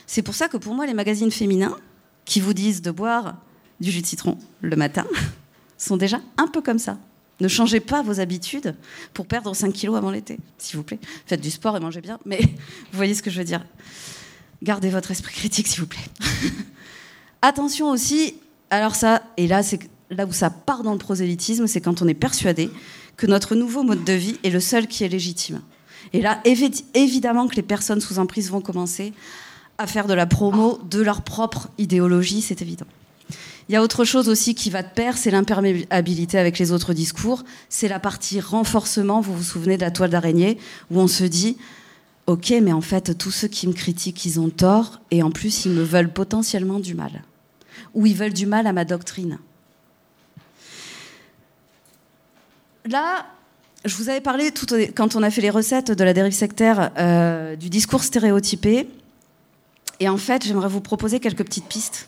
C'est 0.07 0.23
pour 0.23 0.33
ça 0.33 0.47
que 0.47 0.57
pour 0.57 0.73
moi, 0.73 0.87
les 0.87 0.95
magazines 0.95 1.29
féminins 1.29 1.77
qui 2.25 2.39
vous 2.39 2.53
disent 2.53 2.81
de 2.81 2.89
boire 2.89 3.35
du 3.79 3.91
jus 3.91 4.01
de 4.01 4.07
citron 4.07 4.39
le 4.61 4.75
matin 4.75 5.05
sont 5.77 5.97
déjà 5.97 6.19
un 6.37 6.47
peu 6.47 6.61
comme 6.61 6.79
ça. 6.79 6.97
Ne 7.39 7.47
changez 7.47 7.79
pas 7.79 8.01
vos 8.01 8.19
habitudes 8.19 8.75
pour 9.13 9.27
perdre 9.27 9.55
5 9.55 9.71
kilos 9.71 9.95
avant 9.95 10.09
l'été, 10.09 10.39
s'il 10.57 10.77
vous 10.77 10.83
plaît. 10.83 10.99
Faites 11.27 11.41
du 11.41 11.51
sport 11.51 11.77
et 11.77 11.79
mangez 11.79 12.01
bien, 12.01 12.17
mais 12.25 12.39
vous 12.41 12.97
voyez 12.97 13.13
ce 13.13 13.21
que 13.21 13.29
je 13.29 13.37
veux 13.37 13.45
dire. 13.45 13.63
Gardez 14.63 14.89
votre 14.89 15.11
esprit 15.11 15.35
critique, 15.35 15.67
s'il 15.67 15.81
vous 15.81 15.87
plaît. 15.87 15.99
Attention 17.43 17.91
aussi, 17.91 18.33
alors 18.69 18.95
ça, 18.95 19.23
et 19.37 19.47
là, 19.47 19.63
c'est 19.63 19.79
là 20.09 20.25
où 20.25 20.33
ça 20.33 20.49
part 20.49 20.83
dans 20.83 20.93
le 20.93 20.97
prosélytisme, 20.97 21.67
c'est 21.67 21.81
quand 21.81 22.01
on 22.01 22.07
est 22.07 22.13
persuadé 22.13 22.69
que 23.15 23.27
notre 23.27 23.55
nouveau 23.55 23.83
mode 23.83 24.03
de 24.03 24.13
vie 24.13 24.37
est 24.43 24.49
le 24.49 24.59
seul 24.59 24.87
qui 24.87 25.03
est 25.03 25.09
légitime. 25.09 25.61
Et 26.13 26.21
là, 26.21 26.41
évidemment 26.93 27.47
que 27.47 27.55
les 27.55 27.61
personnes 27.61 27.99
sous 27.99 28.19
emprise 28.19 28.49
vont 28.49 28.61
commencer 28.61 29.13
à 29.77 29.87
faire 29.87 30.07
de 30.07 30.13
la 30.13 30.25
promo 30.25 30.79
de 30.89 31.01
leur 31.01 31.21
propre 31.21 31.69
idéologie, 31.77 32.41
c'est 32.41 32.61
évident. 32.61 32.85
Il 33.69 33.73
y 33.73 33.75
a 33.75 33.83
autre 33.83 34.05
chose 34.05 34.29
aussi 34.29 34.55
qui 34.55 34.69
va 34.69 34.81
de 34.81 34.87
pair, 34.87 35.17
c'est 35.17 35.29
l'imperméabilité 35.29 36.37
avec 36.37 36.57
les 36.57 36.71
autres 36.71 36.93
discours. 36.93 37.43
C'est 37.67 37.89
la 37.89 37.99
partie 37.99 38.39
renforcement, 38.39 39.19
vous 39.19 39.35
vous 39.35 39.43
souvenez 39.43 39.75
de 39.75 39.81
la 39.81 39.91
toile 39.91 40.09
d'araignée, 40.09 40.57
où 40.89 41.01
on 41.01 41.07
se 41.07 41.25
dit, 41.25 41.57
ok, 42.27 42.53
mais 42.61 42.71
en 42.71 42.81
fait, 42.81 43.17
tous 43.17 43.31
ceux 43.31 43.49
qui 43.49 43.67
me 43.67 43.73
critiquent, 43.73 44.23
ils 44.25 44.39
ont 44.39 44.49
tort, 44.49 45.01
et 45.11 45.21
en 45.21 45.31
plus, 45.31 45.65
ils 45.65 45.71
me 45.71 45.83
veulent 45.83 46.13
potentiellement 46.13 46.79
du 46.79 46.95
mal. 46.95 47.23
Ou 47.93 48.05
ils 48.05 48.15
veulent 48.15 48.33
du 48.33 48.45
mal 48.45 48.67
à 48.67 48.73
ma 48.73 48.85
doctrine. 48.85 49.39
Là, 52.85 53.25
je 53.85 53.95
vous 53.95 54.09
avais 54.09 54.21
parlé 54.21 54.51
quand 54.95 55.15
on 55.15 55.23
a 55.23 55.29
fait 55.29 55.41
les 55.41 55.49
recettes 55.49 55.91
de 55.91 56.03
la 56.03 56.13
dérive 56.13 56.33
sectaire 56.33 56.91
euh, 56.97 57.55
du 57.55 57.69
discours 57.69 58.03
stéréotypé. 58.03 58.87
Et 59.99 60.09
en 60.09 60.17
fait, 60.17 60.45
j'aimerais 60.45 60.69
vous 60.69 60.81
proposer 60.81 61.19
quelques 61.19 61.43
petites 61.43 61.67
pistes. 61.67 62.07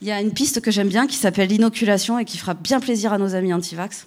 Il 0.00 0.08
y 0.08 0.12
a 0.12 0.20
une 0.20 0.32
piste 0.32 0.60
que 0.60 0.70
j'aime 0.70 0.88
bien 0.88 1.06
qui 1.06 1.16
s'appelle 1.16 1.48
l'inoculation 1.48 2.18
et 2.18 2.24
qui 2.24 2.36
fera 2.36 2.54
bien 2.54 2.80
plaisir 2.80 3.12
à 3.12 3.18
nos 3.18 3.34
amis 3.34 3.54
antivax. 3.54 4.06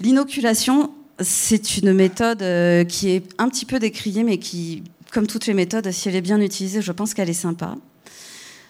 L'inoculation, 0.00 0.92
c'est 1.20 1.78
une 1.78 1.92
méthode 1.92 2.42
euh, 2.42 2.84
qui 2.84 3.10
est 3.10 3.24
un 3.38 3.48
petit 3.48 3.64
peu 3.64 3.78
décriée, 3.78 4.24
mais 4.24 4.38
qui, 4.38 4.82
comme 5.12 5.26
toutes 5.26 5.46
les 5.46 5.54
méthodes, 5.54 5.90
si 5.92 6.08
elle 6.08 6.16
est 6.16 6.20
bien 6.20 6.40
utilisée, 6.40 6.82
je 6.82 6.92
pense 6.92 7.14
qu'elle 7.14 7.30
est 7.30 7.32
sympa. 7.32 7.76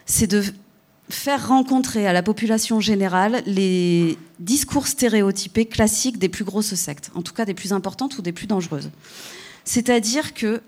C'est 0.07 0.27
de 0.27 0.44
faire 1.11 1.49
rencontrer 1.49 2.07
à 2.07 2.12
la 2.12 2.23
population 2.23 2.81
générale 2.81 3.43
les 3.47 4.19
discours 4.38 4.87
stéréotypés 4.87 5.67
classiques 5.67 6.19
des 6.19 6.29
plus 6.29 6.45
grosses 6.45 6.75
sectes, 6.75 7.11
en 7.14 7.23
tout 7.23 7.35
cas 7.35 7.45
des 7.45 7.55
plus 7.55 7.73
importantes 7.73 8.17
ou 8.19 8.23
des 8.23 8.33
plus 8.33 8.47
dangereuses. 8.47 8.90
C'est-à-dire 9.64 10.35
que 10.35 10.62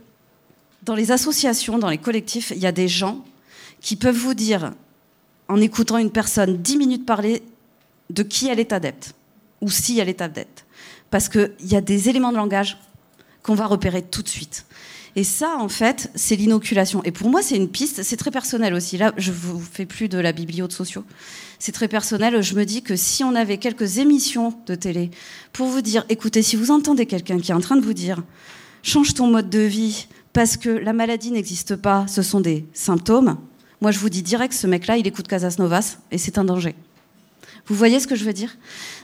dans 0.83 0.95
les 0.95 1.11
associations, 1.11 1.79
dans 1.79 1.91
les 1.91 1.99
collectifs, 1.99 2.53
il 2.55 2.63
y 2.63 2.67
a 2.67 2.73
des 2.73 2.89
gens 2.89 3.25
qui 3.81 3.97
peuvent 3.97 4.17
vous 4.17 4.35
dire, 4.35 4.73
en 5.49 5.61
écoutant 5.61 5.99
une 5.99 6.11
personne 6.11 6.59
dix 6.59 6.77
minutes 6.77 7.07
parler, 7.07 7.43
de 8.11 8.23
qui 8.23 8.49
elle 8.49 8.61
est 8.61 8.73
adepte, 8.73 9.15
ou 9.61 9.71
si 9.71 9.99
elle 9.99 10.09
est 10.09 10.21
adepte. 10.21 10.65
Parce 11.11 11.29
qu'il 11.29 11.53
y 11.61 11.77
a 11.77 11.81
des 11.81 12.09
éléments 12.09 12.31
de 12.31 12.37
langage 12.37 12.79
qu'on 13.43 13.55
va 13.55 13.67
repérer 13.67 14.03
tout 14.03 14.23
de 14.23 14.29
suite. 14.29 14.67
Et 15.19 15.25
ça, 15.25 15.57
en 15.59 15.71
fait, 15.71 16.11
c'est 16.15 16.37
l'inoculation. 16.37 17.03
Et 17.05 17.11
pour 17.11 17.31
moi, 17.31 17.41
c'est 17.41 17.57
une 17.57 17.71
piste, 17.71 18.03
c'est 18.03 18.19
très 18.19 18.31
personnel 18.31 18.75
aussi. 18.75 18.99
Là, 18.99 19.15
je 19.17 19.33
vous 19.33 19.59
fais 19.59 19.87
plus 19.87 20.09
de 20.11 20.19
la 20.19 20.33
biblio 20.33 20.67
de 20.69 20.73
sociaux. 20.73 21.05
C'est 21.59 21.73
très 21.73 21.89
personnel. 21.89 22.43
Je 22.43 22.55
me 22.55 22.65
dis 22.67 22.83
que 22.83 22.97
si 22.97 23.25
on 23.25 23.35
avait 23.35 23.57
quelques 23.57 23.97
émissions 23.97 24.53
de 24.67 24.75
télé 24.75 25.11
pour 25.55 25.69
vous 25.69 25.81
dire, 25.81 26.05
écoutez, 26.11 26.43
si 26.43 26.55
vous 26.55 26.71
entendez 26.71 27.07
quelqu'un 27.07 27.41
qui 27.41 27.51
est 27.51 27.55
en 27.55 27.61
train 27.61 27.77
de 27.77 27.81
vous 27.81 27.95
dire, 27.95 28.23
change 28.83 29.15
ton 29.15 29.27
mode 29.27 29.49
de 29.49 29.61
vie 29.61 30.07
parce 30.35 30.59
que 30.59 30.69
la 30.69 30.93
maladie 30.93 31.31
n'existe 31.31 31.77
pas, 31.77 32.07
ce 32.09 32.21
sont 32.21 32.41
des 32.41 32.67
symptômes. 32.75 33.39
Moi, 33.81 33.93
je 33.93 33.99
vous 33.99 34.11
dis 34.11 34.23
direct, 34.23 34.53
ce 34.53 34.67
mec-là, 34.67 34.99
il 34.99 35.07
écoute 35.07 35.29
Casas 35.29 35.57
Novas 35.59 35.97
et 36.11 36.19
c'est 36.19 36.37
un 36.37 36.45
danger. 36.45 36.75
Vous 37.65 37.75
voyez 37.75 38.01
ce 38.01 38.07
que 38.07 38.17
je 38.17 38.25
veux 38.25 38.35
dire? 38.35 38.55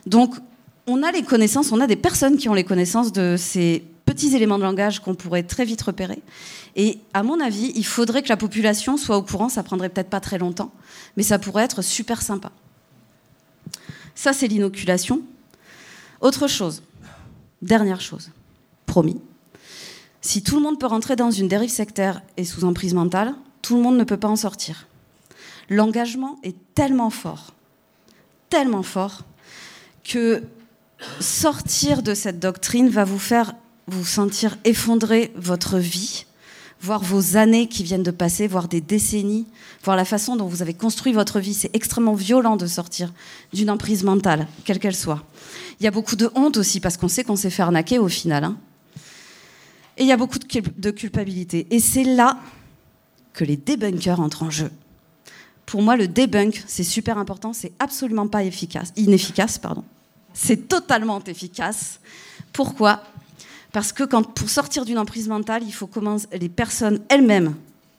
Donc, 0.06 0.34
on 0.86 1.02
a 1.02 1.10
les 1.10 1.22
connaissances, 1.22 1.72
on 1.72 1.80
a 1.80 1.86
des 1.86 1.96
personnes 1.96 2.36
qui 2.36 2.50
ont 2.50 2.54
les 2.54 2.64
connaissances 2.64 3.12
de 3.12 3.36
ces 3.38 3.82
petits 4.04 4.34
éléments 4.34 4.58
de 4.58 4.64
langage 4.64 5.00
qu'on 5.00 5.14
pourrait 5.14 5.42
très 5.42 5.64
vite 5.64 5.82
repérer. 5.82 6.22
Et 6.76 6.98
à 7.14 7.22
mon 7.22 7.40
avis, 7.40 7.72
il 7.74 7.86
faudrait 7.86 8.22
que 8.22 8.28
la 8.28 8.36
population 8.36 8.96
soit 8.96 9.16
au 9.16 9.22
courant. 9.22 9.48
Ça 9.48 9.62
prendrait 9.62 9.88
peut-être 9.88 10.10
pas 10.10 10.20
très 10.20 10.38
longtemps, 10.38 10.72
mais 11.16 11.22
ça 11.22 11.38
pourrait 11.38 11.64
être 11.64 11.82
super 11.82 12.22
sympa. 12.22 12.50
Ça, 14.14 14.32
c'est 14.32 14.48
l'inoculation. 14.48 15.22
Autre 16.20 16.46
chose, 16.46 16.82
dernière 17.62 18.00
chose, 18.00 18.30
promis. 18.86 19.20
Si 20.20 20.42
tout 20.42 20.56
le 20.56 20.62
monde 20.62 20.78
peut 20.78 20.86
rentrer 20.86 21.16
dans 21.16 21.30
une 21.30 21.48
dérive 21.48 21.70
sectaire 21.70 22.22
et 22.36 22.44
sous 22.44 22.64
emprise 22.64 22.94
mentale, 22.94 23.34
tout 23.60 23.76
le 23.76 23.82
monde 23.82 23.96
ne 23.96 24.04
peut 24.04 24.16
pas 24.16 24.28
en 24.28 24.36
sortir. 24.36 24.86
L'engagement 25.68 26.38
est 26.42 26.56
tellement 26.74 27.10
fort, 27.10 27.54
tellement 28.50 28.82
fort, 28.82 29.22
que 30.04 30.42
sortir 31.20 32.02
de 32.02 32.14
cette 32.14 32.38
doctrine 32.38 32.88
va 32.88 33.04
vous 33.04 33.18
faire 33.18 33.54
vous 33.86 34.04
sentir 34.04 34.56
effondrer 34.64 35.32
votre 35.36 35.78
vie, 35.78 36.26
voir 36.80 37.02
vos 37.02 37.36
années 37.36 37.68
qui 37.68 37.84
viennent 37.84 38.02
de 38.02 38.10
passer, 38.10 38.46
voir 38.46 38.68
des 38.68 38.80
décennies, 38.80 39.46
voir 39.84 39.96
la 39.96 40.04
façon 40.04 40.36
dont 40.36 40.46
vous 40.46 40.62
avez 40.62 40.74
construit 40.74 41.12
votre 41.12 41.40
vie. 41.40 41.54
C'est 41.54 41.74
extrêmement 41.74 42.14
violent 42.14 42.56
de 42.56 42.66
sortir 42.66 43.12
d'une 43.52 43.70
emprise 43.70 44.04
mentale, 44.04 44.46
quelle 44.64 44.78
qu'elle 44.78 44.96
soit. 44.96 45.22
Il 45.80 45.84
y 45.84 45.86
a 45.86 45.90
beaucoup 45.92 46.16
de 46.16 46.30
honte 46.34 46.56
aussi, 46.56 46.80
parce 46.80 46.96
qu'on 46.96 47.08
sait 47.08 47.24
qu'on 47.24 47.36
s'est 47.36 47.50
fait 47.50 47.62
arnaquer 47.62 47.98
au 47.98 48.08
final. 48.08 48.44
Hein. 48.44 48.56
Et 49.96 50.02
il 50.02 50.08
y 50.08 50.12
a 50.12 50.16
beaucoup 50.16 50.38
de 50.38 50.90
culpabilité. 50.90 51.66
Et 51.70 51.80
c'est 51.80 52.04
là 52.04 52.38
que 53.32 53.44
les 53.44 53.56
débunkers 53.56 54.20
entrent 54.20 54.42
en 54.42 54.50
jeu. 54.50 54.70
Pour 55.66 55.82
moi, 55.82 55.96
le 55.96 56.08
debunk, 56.08 56.62
c'est 56.66 56.84
super 56.84 57.18
important, 57.18 57.52
c'est 57.52 57.72
absolument 57.78 58.26
pas 58.26 58.44
efficace, 58.44 58.92
inefficace, 58.96 59.58
pardon. 59.58 59.84
C'est 60.34 60.68
totalement 60.68 61.22
efficace. 61.24 62.00
Pourquoi? 62.52 63.02
Parce 63.72 63.92
que 63.92 64.04
pour 64.04 64.50
sortir 64.50 64.84
d'une 64.84 64.98
emprise 64.98 65.28
mentale, 65.28 65.62
il 65.64 65.72
faut 65.72 65.86
commencer, 65.86 66.26
les 66.32 66.48
personnes 66.48 67.00
elles-mêmes, 67.08 67.54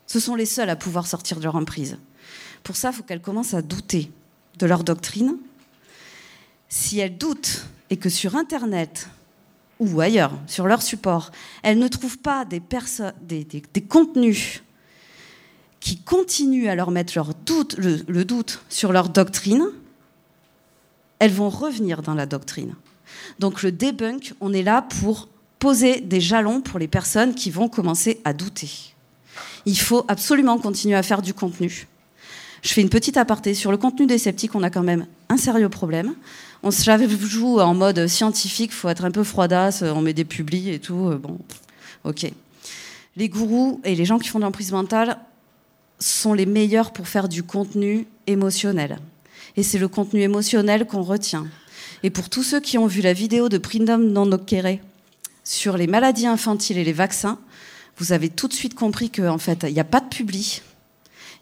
ce 0.08 0.20
sont 0.20 0.36
les 0.36 0.46
seules 0.46 0.70
à 0.70 0.76
pouvoir 0.76 1.08
sortir 1.08 1.40
de 1.40 1.44
leur 1.44 1.56
emprise. 1.56 1.98
Pour 2.64 2.76
ça, 2.76 2.92
il 2.92 2.96
faut 2.96 3.04
qu'elles 3.04 3.22
commencent 3.22 3.56
à 3.56 3.62
douter 3.62 4.12
de 4.60 4.66
leur 4.66 4.84
doctrine. 4.84 5.38
Si 6.70 7.00
elles 7.00 7.18
doutent 7.18 7.66
et 7.90 7.98
que 7.98 8.10
sur 8.10 8.36
Internet 8.36 9.08
ou 9.80 10.00
ailleurs, 10.00 10.32
sur 10.48 10.68
leur 10.68 10.82
support, 10.82 11.32
elles 11.64 11.80
ne 11.80 11.88
trouvent 11.88 12.20
pas 12.20 12.46
des, 12.46 12.62
contenus 13.90 14.64
qui 15.80 15.98
continuent 15.98 16.70
à 16.70 16.76
leur 16.76 16.92
mettre 16.92 17.34
doute, 17.46 17.76
le 17.78 18.24
doute 18.24 18.62
sur 18.70 18.94
leur 18.94 19.10
doctrine, 19.10 19.66
elles 21.20 21.32
vont 21.32 21.50
revenir 21.50 22.02
dans 22.02 22.14
la 22.14 22.26
doctrine. 22.26 22.76
Donc 23.40 23.64
le 23.64 23.72
debunk, 23.72 24.34
on 24.42 24.54
est 24.54 24.64
là 24.64 24.82
pour 24.82 25.28
poser 25.64 26.02
des 26.02 26.20
jalons 26.20 26.60
pour 26.60 26.78
les 26.78 26.90
personnes 26.90 27.34
qui 27.34 27.50
vont 27.50 27.70
commencer 27.70 28.20
à 28.26 28.34
douter. 28.34 28.70
Il 29.66 29.80
faut 29.80 30.04
absolument 30.10 30.58
continuer 30.58 30.98
à 30.98 31.04
faire 31.04 31.22
du 31.22 31.34
contenu. 31.34 31.88
Je 32.62 32.74
fais 32.74 32.82
une 32.82 32.90
petite 32.90 33.16
aparté 33.16 33.54
sur 33.54 33.72
le 33.72 33.78
contenu 33.78 34.06
des 34.06 34.18
sceptiques, 34.18 34.56
on 34.56 34.64
a 34.64 34.70
quand 34.70 34.84
même 34.84 35.06
un 35.30 35.38
sérieux 35.38 35.70
problème. 35.70 36.16
On 36.64 36.72
se 36.72 36.84
joue 37.26 37.62
en 37.62 37.74
mode 37.76 38.08
scientifique, 38.08 38.72
il 38.74 38.76
faut 38.76 38.90
être 38.90 39.06
un 39.06 39.12
peu 39.12 39.24
froidasse, 39.24 39.84
on 39.84 40.02
met 40.02 40.12
des 40.12 40.26
publis 40.26 40.70
et 40.70 40.80
tout. 40.80 41.08
Euh, 41.08 41.18
bon, 41.18 41.40
ok. 42.04 42.30
Les 43.16 43.30
gourous 43.30 43.80
et 43.86 43.96
les 43.96 44.04
gens 44.04 44.20
qui 44.20 44.28
font 44.28 44.40
de 44.40 44.44
l'emprise 44.44 44.74
mentale 44.74 45.18
sont 45.98 46.34
les 46.34 46.46
meilleurs 46.46 46.92
pour 46.92 47.08
faire 47.08 47.30
du 47.30 47.42
contenu 47.42 48.06
émotionnel. 48.28 49.00
Et 49.56 49.64
c'est 49.64 49.80
le 49.80 49.88
contenu 49.88 50.24
émotionnel 50.24 50.88
qu'on 50.88 51.04
retient. 51.04 51.48
Et 52.04 52.10
pour 52.10 52.30
tous 52.30 52.44
ceux 52.44 52.60
qui 52.60 52.78
ont 52.78 52.88
vu 52.88 53.00
la 53.00 53.14
vidéo 53.14 53.48
de 53.48 53.58
Prindom 53.58 54.12
Nandokere 54.12 54.80
sur 55.44 55.78
les 55.78 55.88
maladies 55.88 56.28
infantiles 56.28 56.78
et 56.78 56.84
les 56.84 56.94
vaccins, 56.94 57.40
vous 57.98 58.12
avez 58.12 58.30
tout 58.30 58.48
de 58.48 58.54
suite 58.54 58.76
compris 58.76 59.10
qu'en 59.10 59.38
fait, 59.38 59.66
il 59.68 59.74
n'y 59.74 59.80
a 59.80 59.86
pas 59.86 60.00
de 60.00 60.08
publi, 60.08 60.62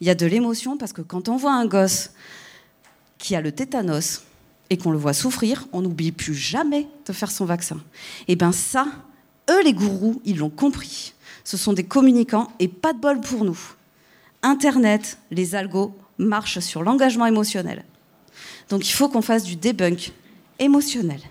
il 0.01 0.07
y 0.07 0.09
a 0.09 0.15
de 0.15 0.25
l'émotion, 0.25 0.77
parce 0.77 0.93
que 0.93 1.01
quand 1.01 1.29
on 1.29 1.37
voit 1.37 1.53
un 1.53 1.65
gosse 1.65 2.11
qui 3.17 3.35
a 3.35 3.41
le 3.41 3.51
tétanos 3.51 4.23
et 4.69 4.77
qu'on 4.77 4.91
le 4.91 4.97
voit 4.97 5.13
souffrir, 5.13 5.67
on 5.73 5.81
n'oublie 5.81 6.11
plus 6.11 6.33
jamais 6.33 6.87
de 7.05 7.13
faire 7.13 7.31
son 7.31 7.45
vaccin. 7.45 7.79
Et 8.27 8.35
bien 8.35 8.51
ça, 8.51 8.87
eux 9.49 9.63
les 9.63 9.73
gourous, 9.73 10.21
ils 10.25 10.37
l'ont 10.37 10.49
compris. 10.49 11.13
Ce 11.43 11.57
sont 11.57 11.73
des 11.73 11.83
communicants 11.83 12.51
et 12.59 12.67
pas 12.67 12.93
de 12.93 12.99
bol 12.99 13.21
pour 13.21 13.45
nous. 13.45 13.59
Internet, 14.41 15.17
les 15.29 15.55
algos 15.55 15.95
marchent 16.17 16.59
sur 16.59 16.83
l'engagement 16.83 17.25
émotionnel. 17.25 17.83
Donc 18.69 18.87
il 18.87 18.91
faut 18.91 19.09
qu'on 19.09 19.21
fasse 19.21 19.43
du 19.43 19.55
debunk 19.55 20.11
émotionnel. 20.59 21.21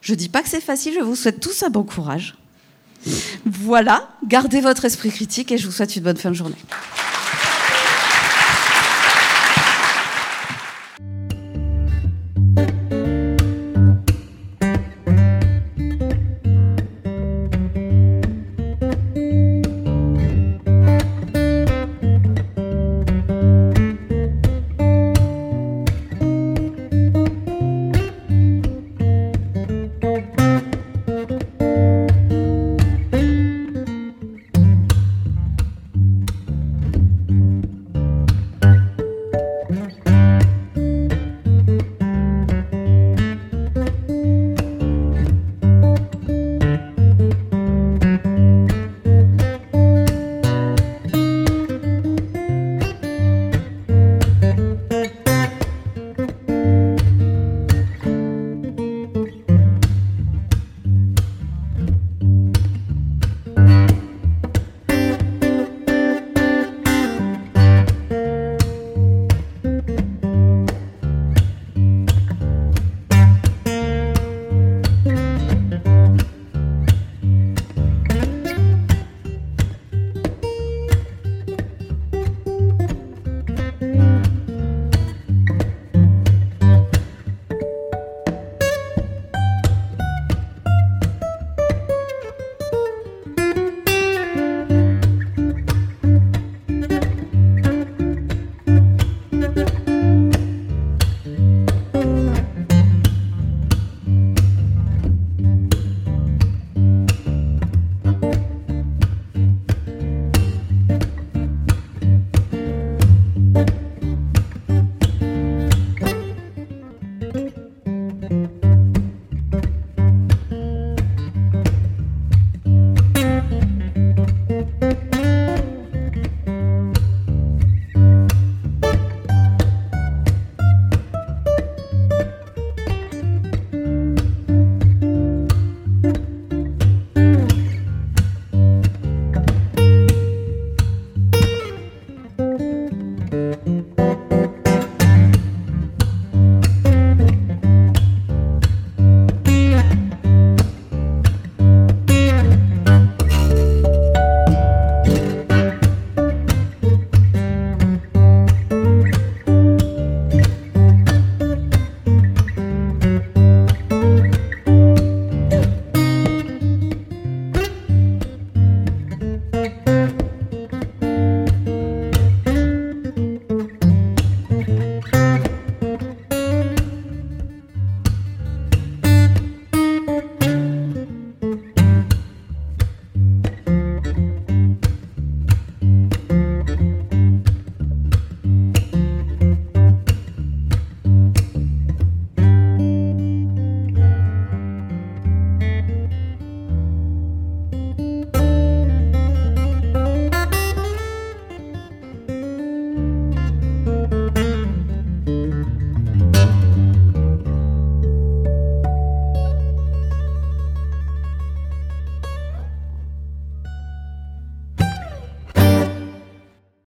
Je 0.00 0.12
ne 0.12 0.16
dis 0.16 0.28
pas 0.28 0.42
que 0.42 0.48
c'est 0.48 0.60
facile, 0.60 0.94
je 0.94 1.00
vous 1.00 1.16
souhaite 1.16 1.40
tous 1.40 1.62
un 1.62 1.70
bon 1.70 1.82
courage. 1.82 2.36
Voilà, 3.44 4.08
gardez 4.26 4.60
votre 4.60 4.84
esprit 4.84 5.10
critique 5.10 5.52
et 5.52 5.58
je 5.58 5.66
vous 5.66 5.72
souhaite 5.72 5.94
une 5.96 6.02
bonne 6.02 6.16
fin 6.16 6.30
de 6.30 6.34
journée. 6.34 6.56